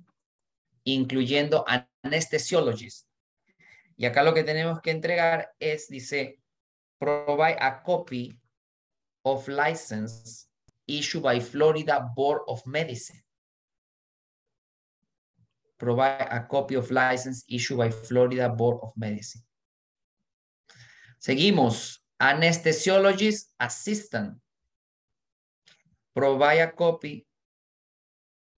incluyendo 0.84 1.64
anesthesiologist. 2.02 3.06
Y 3.96 4.06
acá 4.06 4.22
lo 4.22 4.34
que 4.34 4.42
tenemos 4.42 4.80
que 4.80 4.90
entregar 4.90 5.54
es, 5.60 5.88
dice, 5.88 6.40
provide 6.98 7.56
a 7.60 7.82
copy 7.82 8.38
of 9.24 9.46
license 9.48 10.48
issued 10.86 11.22
by 11.22 11.40
Florida 11.40 12.00
Board 12.16 12.42
of 12.46 12.66
Medicine. 12.66 13.22
Provide 15.78 16.28
a 16.30 16.46
copy 16.48 16.74
of 16.74 16.90
license 16.90 17.44
issued 17.48 17.78
by 17.78 17.90
Florida 17.90 18.48
Board 18.48 18.78
of 18.82 18.92
Medicine. 18.96 19.42
Seguimos. 21.22 22.04
Anesthesiologist 22.18 23.54
assistant. 23.56 24.42
Provide 26.12 26.74
copy. 26.74 27.24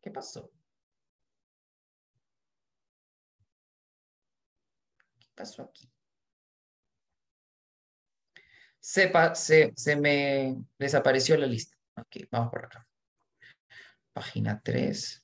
¿Qué 0.01 0.11
pasó? 0.11 0.51
¿Qué 5.19 5.29
pasó 5.35 5.63
aquí? 5.63 5.91
Sepa, 8.81 9.35
se, 9.35 9.73
se 9.77 9.97
me 9.97 10.57
desapareció 10.79 11.37
la 11.37 11.47
lista. 11.47 11.77
Ok, 11.97 12.29
vamos 12.31 12.51
por 12.51 12.65
acá. 12.65 12.89
Página 14.15 14.61
3. 14.63 15.24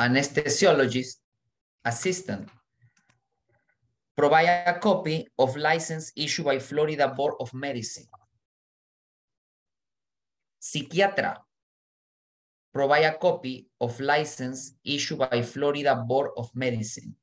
Anesthesiologist 0.00 1.16
assistant. 1.84 2.48
Provide 4.16 4.64
a 4.66 4.78
copy 4.78 5.28
of 5.38 5.56
license 5.56 6.12
issued 6.16 6.46
by 6.46 6.58
Florida 6.58 7.08
Board 7.08 7.34
of 7.38 7.52
Medicine. 7.52 8.06
Psiquiatra. 10.60 11.36
Provide 12.72 13.04
a 13.04 13.18
copy 13.18 13.66
of 13.80 14.00
license 14.00 14.74
issued 14.84 15.18
by 15.18 15.42
Florida 15.42 15.94
Board 15.96 16.30
of 16.36 16.50
Medicine. 16.54 17.14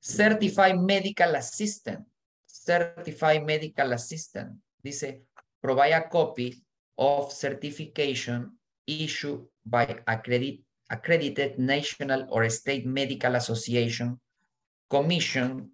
Certified 0.00 0.78
Medical 0.78 1.34
Assistant. 1.34 2.04
Certified 2.46 3.44
Medical 3.44 3.92
Assistant. 3.92 4.52
Dice, 4.84 5.22
provide 5.60 5.92
a 5.92 6.08
copy 6.08 6.62
of 6.98 7.32
certification 7.32 8.52
issued 8.86 9.46
by 9.64 9.96
accredit, 10.06 10.60
accredited 10.90 11.58
national 11.58 12.26
or 12.30 12.48
state 12.50 12.86
medical 12.86 13.34
association, 13.34 14.20
commission, 14.88 15.70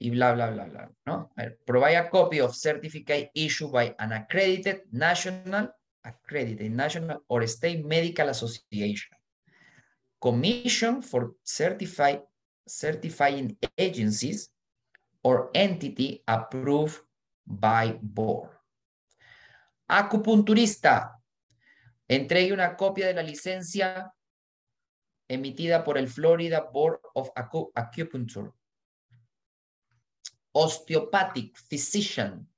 y 0.00 0.10
bla, 0.10 0.32
bla, 0.32 0.50
bla, 0.50 0.64
bla, 0.64 0.90
¿no? 1.06 1.30
provide 1.66 1.96
a 1.96 2.08
copy 2.08 2.40
of 2.40 2.54
certificate 2.54 3.30
issued 3.34 3.70
by 3.70 3.94
an 3.98 4.12
accredited 4.12 4.82
national, 4.92 5.68
accredited 6.04 6.72
national 6.72 7.22
or 7.28 7.46
state 7.46 7.84
medical 7.84 8.28
association. 8.28 9.16
Commission 10.20 11.02
for 11.02 11.34
certified, 11.44 12.22
certifying 12.66 13.56
agencies 13.76 14.50
or 15.22 15.50
entity 15.54 16.22
approved 16.26 17.00
by 17.46 17.98
board. 18.00 18.48
Acupunturista. 19.90 21.19
Entregue 22.10 22.52
una 22.52 22.74
copia 22.74 23.06
de 23.06 23.14
la 23.14 23.22
licencia 23.22 24.12
emitida 25.28 25.84
por 25.84 25.96
el 25.96 26.08
Florida 26.08 26.62
Board 26.62 26.98
of 27.14 27.30
Acupuncture. 27.36 28.52
Osteopathic 30.52 31.56
physician. 31.56 32.48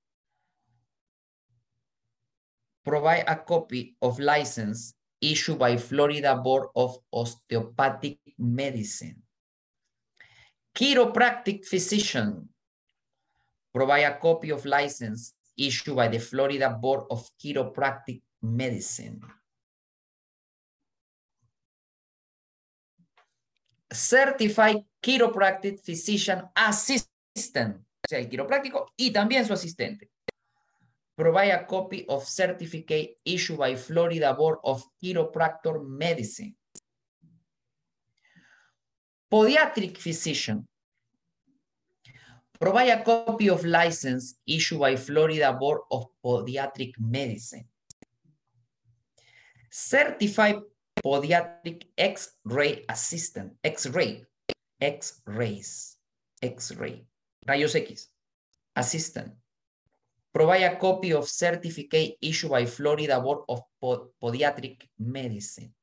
Provide 2.83 3.25
a 3.29 3.45
copy 3.45 3.95
of 4.01 4.19
license 4.19 4.95
issued 5.21 5.59
by 5.59 5.77
Florida 5.77 6.35
Board 6.35 6.71
of 6.75 6.97
Osteopathic 7.11 8.21
Medicine. 8.39 9.23
Chiropractic 10.75 11.67
physician. 11.67 12.49
Provide 13.71 14.05
a 14.05 14.19
copy 14.19 14.51
of 14.51 14.65
license 14.65 15.35
issued 15.59 15.95
by 15.95 16.09
the 16.09 16.19
Florida 16.19 16.71
Board 16.71 17.05
of 17.11 17.29
Chiropractic 17.39 18.23
Medicine. 18.41 19.21
Certified 23.93 24.85
Chiropractic 25.01 25.81
Physician 25.81 26.43
Assistant, 26.55 27.77
o 27.77 28.09
sea, 28.09 28.19
el 28.19 28.29
quiropráctico 28.29 28.93
y 28.97 29.11
también 29.13 29.47
su 29.47 29.53
asistente. 29.53 30.11
Provide 31.15 31.53
a 31.53 31.67
copy 31.67 32.07
of 32.09 32.27
certificate 32.27 33.19
issued 33.25 33.59
by 33.59 33.77
Florida 33.77 34.33
Board 34.33 34.59
of 34.63 34.83
Chiropractor 35.01 35.83
Medicine. 35.85 36.57
Podiatric 39.31 39.99
physician. 39.99 40.67
Provide 42.59 42.91
a 42.91 43.03
copy 43.03 43.49
of 43.49 43.65
license 43.65 44.41
issued 44.47 44.79
by 44.79 44.97
Florida 44.97 45.53
Board 45.53 45.81
of 45.91 46.07
Podiatric 46.23 46.95
Medicine. 46.99 47.69
Certified 49.71 50.61
Podiatric 51.03 51.87
X-ray 51.99 52.85
assistant. 52.89 53.53
X-ray. 53.63 54.25
X-rays. 54.81 55.99
X-ray. 56.41 57.05
Rayos 57.47 57.75
X. 57.75 58.11
Assistant. 58.75 59.35
Provide 60.33 60.65
a 60.65 60.79
copy 60.79 61.13
of 61.13 61.29
certificate 61.29 62.17
issued 62.21 62.51
by 62.51 62.65
Florida 62.65 63.21
Board 63.21 63.45
of 63.49 63.61
Podiatric 63.83 64.89
Medicine. 64.99 65.75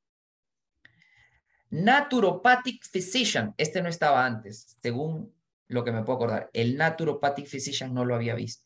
Naturopathic 1.71 2.83
Physician. 2.83 3.53
Este 3.57 3.81
no 3.81 3.89
estaba 3.89 4.25
antes, 4.25 4.75
según 4.81 5.31
lo 5.67 5.83
que 5.83 5.91
me 5.91 6.03
puedo 6.03 6.17
acordar. 6.17 6.49
El 6.53 6.75
Naturopathic 6.77 7.45
Physician 7.45 7.93
no 7.93 8.05
lo 8.05 8.15
había 8.15 8.33
visto. 8.33 8.65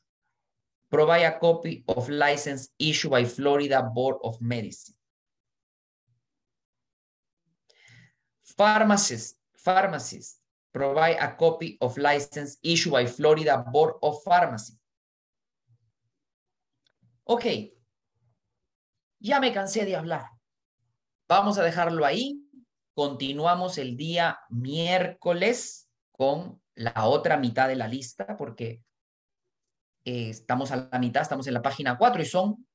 Provide 0.89 1.25
a 1.25 1.39
copy 1.39 1.83
of 1.87 2.07
license 2.07 2.69
issued 2.77 3.11
by 3.11 3.25
Florida 3.25 3.81
Board 3.81 4.17
of 4.21 4.39
Medicine. 4.39 4.95
Pharmacist. 8.43 9.39
Pharmacist. 9.55 10.41
Provide 10.71 11.17
a 11.19 11.35
copy 11.37 11.77
of 11.81 11.97
license 11.97 12.57
issued 12.63 12.91
by 12.91 13.05
Florida 13.05 13.63
Board 13.71 13.95
of 14.01 14.23
Pharmacy. 14.23 14.77
Ok, 17.25 17.45
ya 19.19 19.39
me 19.39 19.53
cansé 19.53 19.85
de 19.85 19.95
hablar. 19.95 20.29
Vamos 21.29 21.57
a 21.57 21.63
dejarlo 21.63 22.05
ahí. 22.05 22.39
Continuamos 22.93 23.77
el 23.77 23.95
día 23.95 24.39
miércoles 24.49 25.89
con 26.11 26.61
la 26.75 27.05
otra 27.07 27.37
mitad 27.37 27.67
de 27.67 27.75
la 27.75 27.87
lista 27.87 28.35
porque 28.37 28.83
eh, 30.05 30.29
estamos 30.29 30.71
a 30.71 30.89
la 30.91 30.99
mitad, 30.99 31.21
estamos 31.21 31.47
en 31.47 31.53
la 31.53 31.61
página 31.61 31.97
4 31.97 32.21
y 32.21 32.25
son 32.25 32.67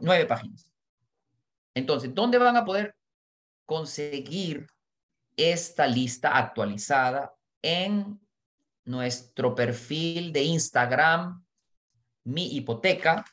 nueve 0.00 0.24
páginas. 0.26 0.66
Entonces, 1.74 2.14
¿dónde 2.14 2.38
van 2.38 2.56
a 2.56 2.64
poder 2.64 2.96
conseguir 3.66 4.66
esta 5.36 5.86
lista 5.86 6.36
actualizada? 6.36 7.34
En 7.62 8.20
nuestro 8.84 9.54
perfil 9.54 10.32
de 10.32 10.42
Instagram, 10.42 11.44
mi 12.24 12.56
hipoteca, 12.56 13.24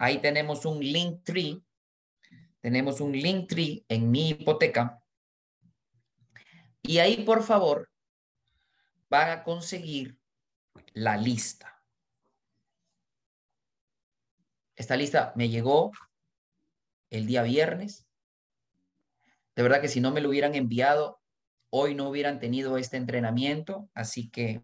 Ahí 0.00 0.18
tenemos 0.22 0.64
un 0.64 0.80
link 0.80 1.22
tree. 1.24 1.62
Tenemos 2.62 3.02
un 3.02 3.12
link 3.12 3.50
tree 3.50 3.84
en 3.86 4.10
mi 4.10 4.30
hipoteca. 4.30 4.98
Y 6.80 6.96
ahí, 6.96 7.22
por 7.22 7.42
favor, 7.42 7.90
van 9.10 9.28
a 9.28 9.44
conseguir 9.44 10.18
la 10.94 11.18
lista. 11.18 11.84
Esta 14.74 14.96
lista 14.96 15.34
me 15.36 15.50
llegó 15.50 15.92
el 17.10 17.26
día 17.26 17.42
viernes. 17.42 18.08
De 19.56 19.62
verdad 19.62 19.80
que 19.80 19.88
si 19.88 20.00
no 20.00 20.10
me 20.10 20.20
lo 20.20 20.28
hubieran 20.28 20.54
enviado, 20.54 21.20
hoy 21.70 21.94
no 21.94 22.08
hubieran 22.08 22.38
tenido 22.38 22.78
este 22.78 22.96
entrenamiento. 22.96 23.90
Así 23.94 24.30
que 24.30 24.62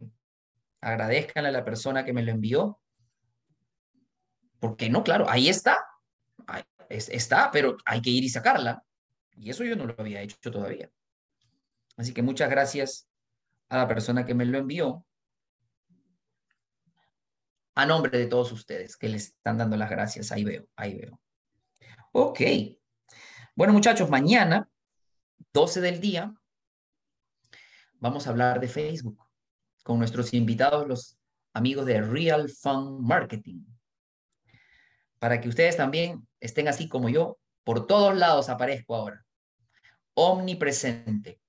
agradezcanle 0.81 1.49
a 1.49 1.53
la 1.53 1.65
persona 1.65 2.05
que 2.05 2.13
me 2.13 2.23
lo 2.23 2.33
envió. 2.33 2.81
Porque 4.61 4.89
no, 4.89 5.03
claro, 5.03 5.29
ahí 5.29 5.49
está. 5.49 5.79
está, 6.89 7.51
pero 7.51 7.77
hay 7.85 8.01
que 8.01 8.11
ir 8.11 8.25
y 8.25 8.29
sacarla. 8.29 8.85
Y 9.37 9.51
eso 9.51 9.65
yo 9.65 9.77
no 9.77 9.87
lo 9.87 9.95
había 9.99 10.23
hecho 10.23 10.51
todavía. 10.51 10.91
Así 11.97 12.13
que 12.13 12.23
muchas 12.23 12.51
gracias 12.51 13.09
a 13.69 13.79
la 13.79 13.89
persona 13.89 14.25
que 14.25 14.35
me 14.35 14.45
lo 14.45 14.59
envió. 14.59 15.05
A 17.75 17.85
nombre 17.85 18.19
de 18.19 18.27
todos 18.27 18.53
ustedes 18.53 18.97
que 18.97 19.09
les 19.09 19.29
están 19.29 19.59
dando 19.59 19.77
las 19.77 19.91
gracias. 19.91 20.33
Ahí 20.33 20.45
veo, 20.45 20.67
ahí 20.77 20.97
veo. 20.97 21.21
Ok. 22.13 22.41
Bueno, 23.55 23.75
muchachos, 23.75 24.09
mañana, 24.09 24.69
12 25.57 25.81
del 25.81 26.03
día, 26.03 26.35
vamos 27.95 28.27
a 28.27 28.31
hablar 28.31 28.61
de 28.61 28.69
Facebook 28.69 29.27
con 29.85 29.99
nuestros 29.99 30.35
invitados, 30.35 30.87
los 30.87 31.19
amigos 31.55 31.87
de 31.87 32.03
Real 32.03 32.51
Fun 32.51 33.03
Marketing 33.03 33.65
para 35.19 35.41
que 35.41 35.49
ustedes 35.49 35.75
también 35.75 36.29
estén 36.41 36.69
así 36.69 36.91
como 36.91 37.09
yo. 37.09 37.39
Por 37.65 37.87
todos 37.87 38.15
lados 38.15 38.51
aparezco 38.51 38.95
ahora. 38.95 39.25
omnipresente, 40.13 41.41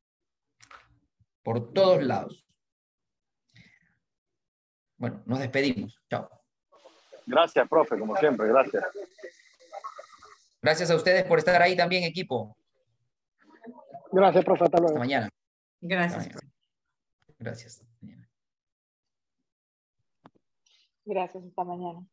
por 1.44 1.74
todos 1.74 2.02
lados. 2.02 2.46
Bueno, 4.96 5.22
nos 5.26 5.40
despedimos. 5.40 6.00
Chao. 6.10 6.30
Gracias, 7.26 7.68
profe, 7.68 8.00
como 8.00 8.16
siempre, 8.16 8.48
gracias. 8.48 8.86
Gracias 10.62 10.92
a 10.92 10.96
ustedes 10.96 11.26
por 11.26 11.40
estar 11.40 11.62
ahí 11.62 11.76
también, 11.76 12.06
equipo. 12.06 12.57
Gracias, 14.12 14.46
profe. 14.46 14.66
Hasta 14.66 14.78
luego. 14.78 14.96
Hasta 14.96 15.00
mañana. 15.00 15.30
Gracias. 15.82 16.30
Gracias. 17.40 17.86
Gracias, 21.06 21.44
hasta 21.46 21.64
mañana. 21.64 22.06